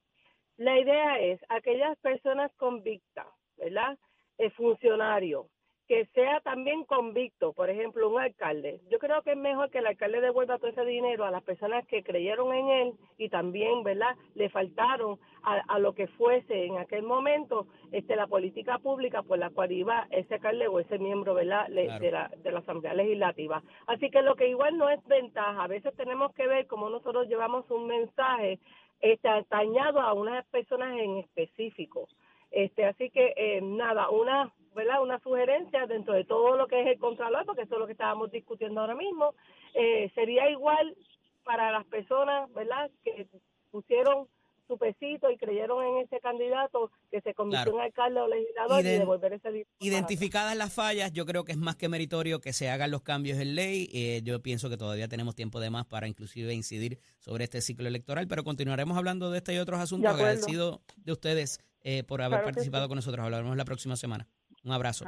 La 0.57 0.79
idea 0.79 1.19
es, 1.19 1.39
aquellas 1.49 1.97
personas 1.99 2.51
convictas, 2.55 3.27
¿verdad? 3.57 3.97
El 4.39 4.51
funcionario, 4.51 5.49
que 5.87 6.05
sea 6.07 6.41
también 6.41 6.83
convicto, 6.83 7.53
por 7.53 7.69
ejemplo, 7.69 8.09
un 8.09 8.19
alcalde. 8.19 8.81
Yo 8.89 8.99
creo 8.99 9.21
que 9.21 9.31
es 9.31 9.37
mejor 9.37 9.69
que 9.69 9.77
el 9.77 9.87
alcalde 9.87 10.19
devuelva 10.19 10.57
todo 10.57 10.69
ese 10.69 10.83
dinero 10.83 11.23
a 11.25 11.31
las 11.31 11.43
personas 11.43 11.85
que 11.87 12.03
creyeron 12.03 12.53
en 12.53 12.69
él 12.69 12.93
y 13.17 13.29
también, 13.29 13.83
¿verdad?, 13.83 14.15
le 14.35 14.49
faltaron 14.49 15.17
a, 15.43 15.79
lo 15.79 15.93
que 15.93 16.07
fuese 16.07 16.65
en 16.65 16.77
aquel 16.77 17.03
momento 17.03 17.67
este 17.93 18.17
la 18.17 18.27
política 18.27 18.79
pública 18.79 19.23
por 19.23 19.37
la 19.37 19.49
cual 19.49 19.71
iba 19.71 20.07
ese 20.11 20.33
alcalde 20.33 20.67
o 20.67 20.79
ese 20.79 20.99
miembro, 20.99 21.35
¿verdad?, 21.35 21.67
de, 21.67 22.11
la, 22.11 22.29
de 22.35 22.51
la 22.51 22.59
Asamblea 22.59 22.93
Legislativa. 22.93 23.63
Así 23.85 24.09
que 24.09 24.21
lo 24.23 24.35
que 24.35 24.49
igual 24.49 24.77
no 24.77 24.89
es 24.89 25.01
ventaja, 25.05 25.63
a 25.63 25.67
veces 25.67 25.95
tenemos 25.95 26.33
que 26.33 26.47
ver 26.47 26.67
cómo 26.67 26.89
nosotros 26.89 27.29
llevamos 27.29 27.69
un 27.71 27.87
mensaje 27.87 28.59
este, 29.01 29.29
atañado 29.29 30.01
a 30.01 30.13
unas 30.13 30.45
personas 30.47 30.97
en 30.99 31.17
específico. 31.17 32.07
Este, 32.51 32.85
así 32.85 33.09
que 33.09 33.33
eh, 33.35 33.61
nada, 33.61 34.09
una 34.09 34.51
¿verdad? 34.77 35.01
Una 35.01 35.19
sugerencia 35.19 35.87
dentro 35.87 36.13
de 36.13 36.23
todo 36.23 36.55
lo 36.55 36.67
que 36.67 36.79
es 36.79 36.87
el 36.87 36.99
Contralor, 36.99 37.45
porque 37.47 37.63
eso 37.63 37.73
es 37.73 37.79
lo 37.79 37.87
que 37.87 37.93
estábamos 37.93 38.31
discutiendo 38.31 38.79
ahora 38.79 38.93
mismo, 38.93 39.33
eh, 39.73 40.11
sería 40.13 40.51
igual 40.51 40.95
para 41.43 41.71
las 41.71 41.83
personas, 41.85 42.53
¿verdad? 42.53 42.91
Que 43.03 43.25
pusieron 43.71 44.27
su 44.67 44.77
pesito 44.77 45.31
y 45.31 45.37
creyeron 45.37 45.83
en 45.83 45.97
ese 46.05 46.19
candidato 46.19 46.91
que 47.09 47.21
se 47.21 47.33
convirtió 47.33 47.73
en 47.73 47.81
alcalde 47.81 48.19
o 48.19 48.27
legislador 48.27 48.81
y 48.81 48.83
devolver 48.83 49.33
ese 49.33 49.49
dinero. 49.49 49.69
Identificadas 49.79 50.55
las 50.55 50.73
fallas, 50.73 51.11
yo 51.13 51.25
creo 51.25 51.43
que 51.43 51.53
es 51.53 51.57
más 51.57 51.75
que 51.75 51.89
meritorio 51.89 52.41
que 52.41 52.53
se 52.53 52.69
hagan 52.69 52.91
los 52.91 53.01
cambios 53.01 53.39
en 53.39 53.55
ley. 53.55 53.89
Eh, 53.93 54.21
yo 54.23 54.41
pienso 54.41 54.69
que 54.69 54.77
todavía 54.77 55.07
tenemos 55.07 55.35
tiempo 55.35 55.59
de 55.59 55.69
más 55.69 55.85
para 55.85 56.07
inclusive 56.07 56.53
incidir 56.53 56.99
sobre 57.19 57.45
este 57.45 57.61
ciclo 57.61 57.87
electoral, 57.87 58.27
pero 58.27 58.43
continuaremos 58.43 58.97
hablando 58.97 59.31
de 59.31 59.37
este 59.37 59.53
y 59.53 59.57
otros 59.57 59.79
asuntos. 59.79 60.13
Agradecido 60.13 60.81
de 60.97 61.11
ustedes 61.11 61.59
eh, 61.81 62.03
por 62.03 62.21
haber 62.21 62.43
participado 62.43 62.87
con 62.87 62.97
nosotros. 62.97 63.23
Hablaremos 63.23 63.55
la 63.55 63.65
próxima 63.65 63.95
semana. 63.95 64.27
Un 64.63 64.73
abrazo. 64.73 65.05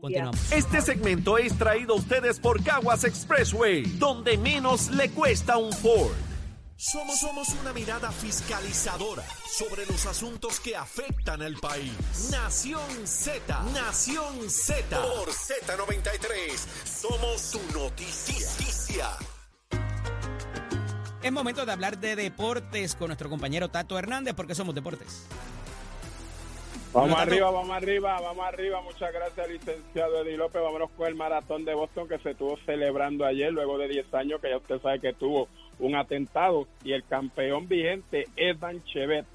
Continuamos. 0.00 0.52
Este 0.52 0.80
segmento 0.80 1.38
es 1.38 1.58
traído 1.58 1.94
a 1.94 1.96
ustedes 1.96 2.38
por 2.38 2.62
Caguas 2.62 3.02
Expressway, 3.04 3.82
donde 3.98 4.38
menos 4.38 4.90
le 4.90 5.10
cuesta 5.10 5.56
un 5.56 5.72
Ford. 5.72 6.29
Somos, 6.80 7.20
somos 7.20 7.48
una 7.60 7.74
mirada 7.74 8.10
fiscalizadora 8.10 9.22
sobre 9.44 9.84
los 9.84 10.06
asuntos 10.06 10.58
que 10.60 10.74
afectan 10.74 11.42
al 11.42 11.56
país. 11.56 12.30
Nación 12.32 13.06
Z, 13.06 13.64
Nación 13.74 14.48
Z. 14.48 14.96
Por 14.98 15.28
Z93, 15.28 16.56
somos 16.86 17.50
tu 17.50 17.78
noticia. 17.78 19.10
Es 21.22 21.30
momento 21.30 21.66
de 21.66 21.72
hablar 21.72 21.98
de 21.98 22.16
deportes 22.16 22.94
con 22.94 23.08
nuestro 23.08 23.28
compañero 23.28 23.68
Tato 23.68 23.98
Hernández, 23.98 24.32
porque 24.32 24.54
somos 24.54 24.74
deportes. 24.74 25.28
Vamos 26.94 27.20
arriba, 27.20 27.50
vamos 27.50 27.76
arriba, 27.76 28.20
vamos 28.22 28.46
arriba. 28.46 28.80
Muchas 28.80 29.12
gracias, 29.12 29.48
licenciado 29.50 30.22
Eddie 30.22 30.38
López. 30.38 30.62
Vámonos 30.62 30.90
con 30.92 31.08
el 31.08 31.14
maratón 31.14 31.66
de 31.66 31.74
Boston 31.74 32.08
que 32.08 32.18
se 32.20 32.30
estuvo 32.30 32.56
celebrando 32.64 33.26
ayer, 33.26 33.52
luego 33.52 33.76
de 33.76 33.86
10 33.86 34.14
años, 34.14 34.40
que 34.40 34.48
ya 34.48 34.56
usted 34.56 34.80
sabe 34.80 34.98
que 34.98 35.12
tuvo 35.12 35.46
un 35.80 35.96
atentado. 35.96 36.66
Y 36.84 36.92
el 36.92 37.04
campeón 37.04 37.68
vigente, 37.68 38.26
Evan 38.36 38.82
Chevet, 38.84 39.26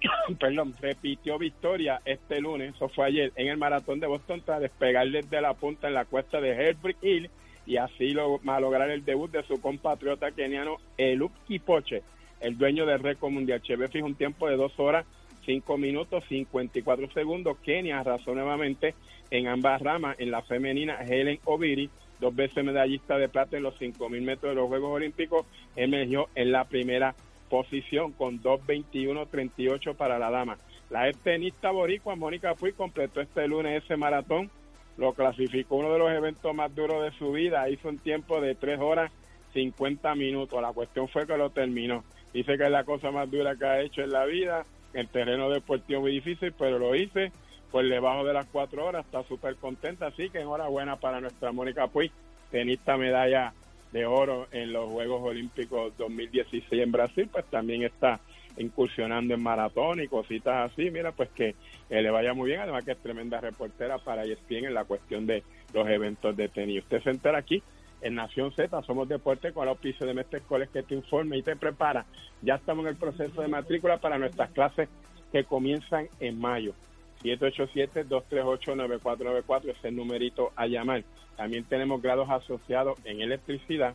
perdón, 0.40 0.74
repitió 0.80 1.38
victoria 1.38 2.00
este 2.04 2.40
lunes, 2.40 2.74
eso 2.74 2.88
fue 2.88 3.06
ayer, 3.06 3.32
en 3.36 3.48
el 3.48 3.56
maratón 3.56 4.00
de 4.00 4.06
Boston 4.06 4.42
tras 4.44 4.60
despegar 4.60 5.08
desde 5.10 5.40
la 5.40 5.54
punta 5.54 5.88
en 5.88 5.94
la 5.94 6.04
cuesta 6.04 6.40
de 6.40 6.50
Herbert 6.50 7.02
Hill 7.02 7.30
y 7.66 7.76
así 7.76 8.10
lo, 8.10 8.38
malograr 8.42 8.90
el 8.90 9.04
debut 9.04 9.30
de 9.30 9.42
su 9.42 9.60
compatriota 9.60 10.30
keniano 10.30 10.78
Eluk 10.96 11.32
Kipoche, 11.46 12.02
el 12.40 12.56
dueño 12.56 12.86
del 12.86 13.00
récord 13.00 13.30
mundial. 13.30 13.60
Chevet 13.60 13.92
fijó 13.92 14.06
un 14.06 14.14
tiempo 14.14 14.48
de 14.48 14.56
dos 14.56 14.72
horas 14.78 15.04
5 15.48 15.78
minutos 15.78 16.24
54 16.28 17.10
segundos. 17.12 17.56
Kenia 17.64 18.00
arrasó 18.00 18.34
nuevamente 18.34 18.94
en 19.30 19.48
ambas 19.48 19.80
ramas. 19.80 20.16
En 20.18 20.30
la 20.30 20.42
femenina, 20.42 20.98
Helen 21.02 21.40
Obiri, 21.44 21.88
dos 22.20 22.34
veces 22.34 22.64
medallista 22.64 23.16
de 23.18 23.28
plata 23.28 23.56
en 23.56 23.62
los 23.62 23.78
5.000 23.78 24.20
metros 24.22 24.50
de 24.50 24.56
los 24.56 24.68
Juegos 24.68 24.96
Olímpicos, 24.96 25.46
emergió 25.76 26.28
en 26.34 26.52
la 26.52 26.64
primera 26.64 27.14
posición 27.48 28.12
con 28.12 28.42
2.21.38 28.42 29.94
para 29.96 30.18
la 30.18 30.30
dama. 30.30 30.58
La 30.90 31.08
ex 31.08 31.18
tenista 31.18 31.70
boricua 31.70 32.16
Mónica 32.16 32.54
Puy 32.54 32.72
completó 32.72 33.20
este 33.20 33.46
lunes 33.46 33.84
ese 33.84 33.96
maratón, 33.96 34.50
lo 34.96 35.12
clasificó 35.12 35.76
uno 35.76 35.92
de 35.92 35.98
los 35.98 36.10
eventos 36.10 36.54
más 36.54 36.74
duros 36.74 37.02
de 37.04 37.16
su 37.18 37.32
vida, 37.32 37.68
hizo 37.68 37.88
un 37.88 37.98
tiempo 37.98 38.40
de 38.40 38.54
3 38.54 38.80
horas 38.80 39.12
50 39.52 40.14
minutos, 40.14 40.60
la 40.60 40.72
cuestión 40.72 41.08
fue 41.08 41.26
que 41.26 41.36
lo 41.36 41.50
terminó. 41.50 42.04
Dice 42.32 42.58
que 42.58 42.64
es 42.64 42.70
la 42.70 42.84
cosa 42.84 43.10
más 43.10 43.30
dura 43.30 43.56
que 43.56 43.64
ha 43.64 43.80
hecho 43.80 44.02
en 44.02 44.10
la 44.10 44.24
vida, 44.24 44.64
el 44.92 45.08
terreno 45.08 45.50
deportivo 45.50 46.02
muy 46.02 46.12
difícil, 46.12 46.52
pero 46.58 46.78
lo 46.78 46.94
hice 46.94 47.32
por 47.70 47.86
debajo 47.86 48.24
de 48.24 48.32
las 48.32 48.46
cuatro 48.46 48.86
horas, 48.86 49.04
está 49.04 49.22
súper 49.24 49.56
contenta, 49.56 50.06
así 50.06 50.30
que 50.30 50.40
enhorabuena 50.40 50.96
para 50.96 51.20
nuestra 51.20 51.52
Mónica 51.52 51.86
Puig, 51.86 52.10
tenista 52.50 52.96
medalla 52.96 53.52
de 53.92 54.06
oro 54.06 54.46
en 54.52 54.72
los 54.72 54.90
Juegos 54.90 55.22
Olímpicos 55.22 55.96
2016 55.96 56.82
en 56.82 56.92
Brasil, 56.92 57.28
pues 57.30 57.44
también 57.46 57.82
está 57.82 58.20
incursionando 58.56 59.34
en 59.34 59.42
maratón 59.42 60.00
y 60.00 60.08
cositas 60.08 60.72
así, 60.72 60.90
mira, 60.90 61.12
pues 61.12 61.28
que 61.30 61.54
le 61.90 62.10
vaya 62.10 62.34
muy 62.34 62.48
bien, 62.48 62.60
además 62.60 62.84
que 62.84 62.92
es 62.92 62.98
tremenda 62.98 63.40
reportera 63.40 63.98
para 63.98 64.24
ESPN 64.24 64.66
en 64.66 64.74
la 64.74 64.84
cuestión 64.84 65.26
de 65.26 65.42
los 65.72 65.88
eventos 65.88 66.36
de 66.36 66.48
tenis. 66.48 66.82
Usted 66.82 67.02
se 67.02 67.10
entera 67.10 67.38
aquí 67.38 67.62
en 68.00 68.14
Nación 68.14 68.52
Z, 68.52 68.82
somos 68.82 69.08
deporte 69.08 69.52
con 69.52 69.64
el 69.64 69.70
auspicio 69.70 70.06
de 70.06 70.14
Mestre 70.14 70.38
Escoles 70.40 70.68
que 70.70 70.82
te 70.82 70.94
informa 70.94 71.36
y 71.36 71.42
te 71.42 71.56
prepara. 71.56 72.04
Ya 72.42 72.56
estamos 72.56 72.84
en 72.84 72.90
el 72.90 72.96
proceso 72.96 73.42
de 73.42 73.48
matrícula 73.48 73.98
para 73.98 74.18
nuestras 74.18 74.50
clases 74.50 74.88
que 75.32 75.44
comienzan 75.44 76.08
en 76.20 76.40
mayo. 76.40 76.74
787-238-9494 77.22 79.70
es 79.70 79.84
el 79.84 79.96
numerito 79.96 80.52
a 80.56 80.66
llamar. 80.66 81.04
También 81.36 81.64
tenemos 81.64 82.02
grados 82.02 82.28
asociados 82.30 82.98
en 83.04 83.20
electricidad, 83.20 83.94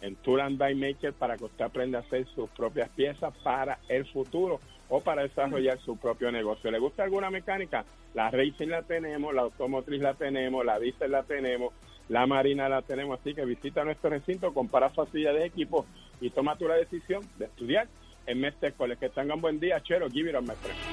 en 0.00 0.16
Tool 0.16 0.40
and 0.40 0.60
Die 0.62 0.74
Maker 0.74 1.12
para 1.12 1.36
que 1.36 1.44
usted 1.44 1.64
aprenda 1.64 1.98
a 1.98 2.02
hacer 2.02 2.26
sus 2.34 2.50
propias 2.50 2.88
piezas 2.90 3.32
para 3.42 3.78
el 3.88 4.04
futuro 4.06 4.60
o 4.88 5.00
para 5.00 5.22
desarrollar 5.22 5.78
su 5.80 5.96
propio 5.96 6.30
negocio. 6.30 6.70
¿Le 6.70 6.78
gusta 6.78 7.04
alguna 7.04 7.30
mecánica? 7.30 7.84
La 8.14 8.30
Racing 8.30 8.68
la 8.68 8.82
tenemos, 8.82 9.34
la 9.34 9.42
automotriz 9.42 10.02
la 10.02 10.14
tenemos, 10.14 10.64
la 10.66 10.78
diesel 10.78 11.12
la 11.12 11.22
tenemos, 11.22 11.72
la 12.08 12.26
Marina 12.26 12.68
la 12.68 12.82
tenemos, 12.82 13.18
así 13.18 13.34
que 13.34 13.46
visita 13.46 13.84
nuestro 13.84 14.10
recinto, 14.10 14.52
compara 14.52 14.90
facilidades 14.90 15.40
de 15.40 15.46
equipo 15.46 15.86
y 16.20 16.28
toma 16.28 16.56
tú 16.56 16.68
la 16.68 16.74
decisión 16.74 17.22
de 17.38 17.46
estudiar 17.46 17.88
en 18.26 18.40
Mestre 18.40 18.74
Que 19.00 19.08
tengan 19.08 19.40
buen 19.40 19.58
día, 19.58 19.82
Chero, 19.82 20.08
give 20.10 20.30
it 20.30 20.40
Mestre. 20.40 20.91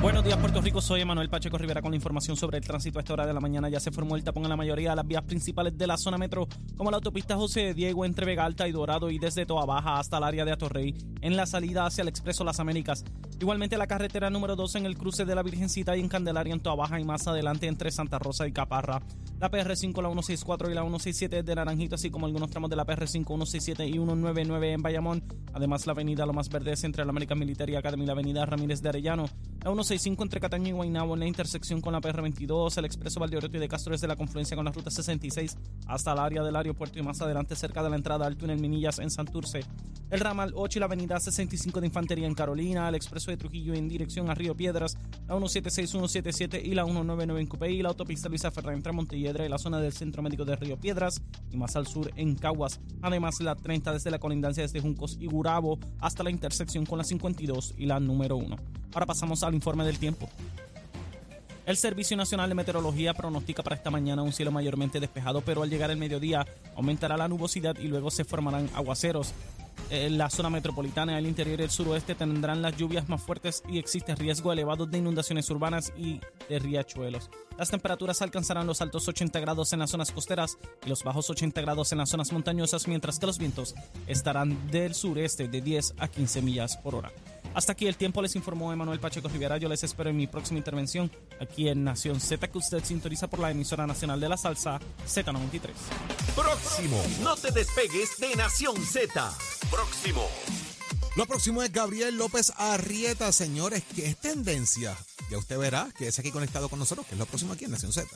Buenos 0.00 0.22
días, 0.22 0.38
Puerto 0.38 0.60
Rico. 0.60 0.80
Soy 0.80 1.00
Emanuel 1.00 1.28
Pacheco 1.28 1.58
Rivera 1.58 1.82
con 1.82 1.90
la 1.90 1.96
información 1.96 2.36
sobre 2.36 2.58
el 2.58 2.64
tránsito 2.64 3.00
a 3.00 3.02
esta 3.02 3.14
hora 3.14 3.26
de 3.26 3.34
la 3.34 3.40
mañana. 3.40 3.68
Ya 3.68 3.80
se 3.80 3.90
formó 3.90 4.14
el 4.14 4.22
tapón 4.22 4.44
en 4.44 4.50
la 4.50 4.56
mayoría 4.56 4.90
de 4.90 4.96
las 4.96 5.06
vías 5.06 5.24
principales 5.24 5.76
de 5.76 5.88
la 5.88 5.96
zona 5.96 6.16
metro, 6.16 6.46
como 6.76 6.92
la 6.92 6.98
autopista 6.98 7.34
José 7.34 7.74
Diego 7.74 8.04
entre 8.04 8.24
Vega 8.24 8.44
Alta 8.44 8.68
y 8.68 8.72
Dorado 8.72 9.10
y 9.10 9.18
desde 9.18 9.44
Toa 9.44 9.66
Baja 9.66 9.98
hasta 9.98 10.18
el 10.18 10.22
área 10.22 10.44
de 10.44 10.52
Atorrey, 10.52 10.94
en 11.20 11.36
la 11.36 11.46
salida 11.46 11.84
hacia 11.84 12.02
el 12.02 12.08
Expreso 12.08 12.44
Las 12.44 12.60
Américas. 12.60 13.04
Igualmente 13.40 13.76
la 13.76 13.88
carretera 13.88 14.30
número 14.30 14.54
2 14.54 14.76
en 14.76 14.86
el 14.86 14.96
cruce 14.96 15.24
de 15.24 15.34
la 15.34 15.42
Virgencita 15.42 15.96
y 15.96 16.00
en 16.00 16.08
Candelaria 16.08 16.54
en 16.54 16.60
Toa 16.60 16.76
Baja 16.76 17.00
y 17.00 17.04
más 17.04 17.26
adelante 17.26 17.66
entre 17.66 17.90
Santa 17.90 18.20
Rosa 18.20 18.46
y 18.46 18.52
Caparra. 18.52 19.02
La 19.40 19.50
PR5, 19.50 20.02
la 20.02 20.08
164 20.10 20.70
y 20.70 20.74
la 20.74 20.82
167 20.82 21.42
de 21.42 21.54
Naranjito, 21.54 21.96
así 21.96 22.10
como 22.10 22.26
algunos 22.26 22.50
tramos 22.50 22.70
de 22.70 22.76
la 22.76 22.84
PR5, 22.84 23.24
167 23.24 23.86
y 23.86 23.92
199 23.92 24.72
en 24.72 24.82
Bayamón. 24.82 25.24
Además 25.54 25.86
la 25.86 25.92
avenida 25.92 26.26
Lo 26.26 26.32
Más 26.32 26.48
Verdes 26.48 26.82
entre 26.84 27.04
la 27.04 27.10
American 27.10 27.38
Military 27.38 27.76
Academy 27.76 28.04
y 28.04 28.06
la 28.06 28.12
avenida 28.12 28.46
Ramírez 28.46 28.80
de 28.80 28.88
Arellano. 28.88 29.26
La 29.58 29.72
165 29.72 30.22
entre 30.22 30.38
Cataño 30.38 30.68
y 30.68 30.72
Guaynabo 30.72 31.14
en 31.14 31.20
la 31.20 31.26
intersección 31.26 31.80
con 31.80 31.92
la 31.92 32.00
PR22, 32.00 32.78
el 32.78 32.84
expreso 32.84 33.18
Valdeoreto 33.18 33.56
y 33.56 33.60
de 33.60 33.68
Castro 33.68 33.90
desde 33.90 34.06
la 34.06 34.14
confluencia 34.14 34.56
con 34.56 34.64
la 34.64 34.70
ruta 34.70 34.88
66 34.88 35.58
hasta 35.88 36.12
el 36.12 36.18
área 36.20 36.44
del 36.44 36.54
aeropuerto 36.54 37.00
y 37.00 37.02
más 37.02 37.20
adelante 37.20 37.56
cerca 37.56 37.82
de 37.82 37.90
la 37.90 37.96
entrada 37.96 38.24
al 38.24 38.36
túnel 38.36 38.60
Minillas 38.60 39.00
en 39.00 39.10
Santurce. 39.10 39.64
El 40.10 40.20
ramal 40.20 40.52
8 40.54 40.78
y 40.78 40.80
la 40.80 40.86
avenida 40.86 41.18
65 41.18 41.80
de 41.80 41.88
Infantería 41.88 42.28
en 42.28 42.34
Carolina, 42.34 42.88
el 42.88 42.94
expreso 42.94 43.32
de 43.32 43.36
Trujillo 43.36 43.74
en 43.74 43.88
dirección 43.88 44.30
a 44.30 44.34
Río 44.34 44.56
Piedras, 44.56 44.96
la 45.26 45.34
176, 45.34 45.90
177 45.90 46.62
y 46.64 46.74
la 46.74 46.84
199 46.84 47.40
en 47.40 47.46
Cupey, 47.48 47.82
la 47.82 47.88
autopista 47.88 48.28
Luisa 48.28 48.52
Ferrer 48.52 48.74
entre 48.74 48.92
Montelledra 48.92 49.44
y 49.44 49.48
la 49.48 49.58
zona 49.58 49.80
del 49.80 49.92
Centro 49.92 50.22
Médico 50.22 50.44
de 50.44 50.54
Río 50.54 50.78
Piedras 50.78 51.20
y 51.50 51.56
más 51.56 51.74
al 51.74 51.88
sur 51.88 52.12
en 52.14 52.36
Caguas. 52.36 52.80
Además, 53.02 53.40
la 53.40 53.56
30 53.56 53.92
desde 53.92 54.12
la 54.12 54.20
colindancia 54.20 54.62
desde 54.62 54.80
Juncos 54.80 55.16
y 55.20 55.26
Gurabo 55.26 55.80
hasta 55.98 56.22
la 56.22 56.30
intersección 56.30 56.86
con 56.86 56.96
la 56.96 57.04
52 57.04 57.74
y 57.76 57.86
la 57.86 57.98
número 57.98 58.36
1. 58.36 58.56
Ahora 58.94 59.04
pasamos 59.04 59.42
al 59.48 59.54
informe 59.54 59.84
del 59.84 59.98
tiempo. 59.98 60.28
El 61.68 61.76
Servicio 61.76 62.16
Nacional 62.16 62.48
de 62.48 62.54
Meteorología 62.54 63.12
pronostica 63.12 63.62
para 63.62 63.76
esta 63.76 63.90
mañana 63.90 64.22
un 64.22 64.32
cielo 64.32 64.50
mayormente 64.50 65.00
despejado, 65.00 65.42
pero 65.42 65.62
al 65.62 65.68
llegar 65.68 65.90
el 65.90 65.98
mediodía 65.98 66.46
aumentará 66.74 67.18
la 67.18 67.28
nubosidad 67.28 67.76
y 67.78 67.88
luego 67.88 68.10
se 68.10 68.24
formarán 68.24 68.70
aguaceros. 68.74 69.34
En 69.90 70.18
la 70.18 70.28
zona 70.28 70.50
metropolitana 70.50 71.18
el 71.18 71.26
interior 71.26 71.60
y 71.60 71.64
el 71.64 71.70
suroeste 71.70 72.14
tendrán 72.14 72.62
las 72.62 72.76
lluvias 72.76 73.08
más 73.08 73.22
fuertes 73.22 73.62
y 73.68 73.78
existe 73.78 74.14
riesgo 74.14 74.52
elevado 74.52 74.86
de 74.86 74.98
inundaciones 74.98 75.48
urbanas 75.50 75.92
y 75.96 76.20
de 76.48 76.58
riachuelos. 76.58 77.30
Las 77.58 77.70
temperaturas 77.70 78.22
alcanzarán 78.22 78.66
los 78.66 78.80
altos 78.80 79.08
80 79.08 79.40
grados 79.40 79.72
en 79.72 79.80
las 79.80 79.90
zonas 79.90 80.10
costeras 80.10 80.58
y 80.84 80.88
los 80.88 81.04
bajos 81.04 81.28
80 81.30 81.60
grados 81.60 81.92
en 81.92 81.98
las 81.98 82.10
zonas 82.10 82.32
montañosas, 82.32 82.86
mientras 82.86 83.18
que 83.18 83.26
los 83.26 83.38
vientos 83.38 83.74
estarán 84.06 84.70
del 84.70 84.94
sureste 84.94 85.48
de 85.48 85.60
10 85.60 85.94
a 85.98 86.08
15 86.08 86.42
millas 86.42 86.76
por 86.76 86.94
hora. 86.94 87.10
Hasta 87.58 87.72
aquí 87.72 87.88
el 87.88 87.96
tiempo 87.96 88.22
les 88.22 88.36
informó 88.36 88.72
Emanuel 88.72 89.00
Pacheco 89.00 89.26
Rivera. 89.26 89.56
Yo 89.56 89.68
les 89.68 89.82
espero 89.82 90.10
en 90.10 90.16
mi 90.16 90.28
próxima 90.28 90.58
intervención 90.58 91.10
aquí 91.40 91.68
en 91.68 91.82
Nación 91.82 92.20
Z, 92.20 92.46
que 92.46 92.56
usted 92.56 92.84
sintoniza 92.84 93.26
por 93.26 93.40
la 93.40 93.50
emisora 93.50 93.84
nacional 93.84 94.20
de 94.20 94.28
la 94.28 94.36
salsa 94.36 94.78
Z93. 95.04 95.72
Próximo. 96.36 97.02
No 97.20 97.34
te 97.34 97.50
despegues 97.50 98.16
de 98.18 98.36
Nación 98.36 98.76
Z. 98.76 99.36
Próximo. 99.72 100.24
Lo 101.16 101.26
próximo 101.26 101.60
es 101.64 101.72
Gabriel 101.72 102.16
López 102.16 102.52
Arrieta, 102.56 103.32
señores, 103.32 103.82
que 103.92 104.06
es 104.06 104.16
tendencia. 104.16 104.96
Ya 105.28 105.38
usted 105.38 105.58
verá 105.58 105.88
que 105.98 106.06
es 106.06 106.16
aquí 106.20 106.30
conectado 106.30 106.68
con 106.68 106.78
nosotros, 106.78 107.08
que 107.08 107.16
es 107.16 107.18
lo 107.18 107.26
próximo 107.26 107.54
aquí 107.54 107.64
en 107.64 107.72
Nación 107.72 107.92
Z. 107.92 108.06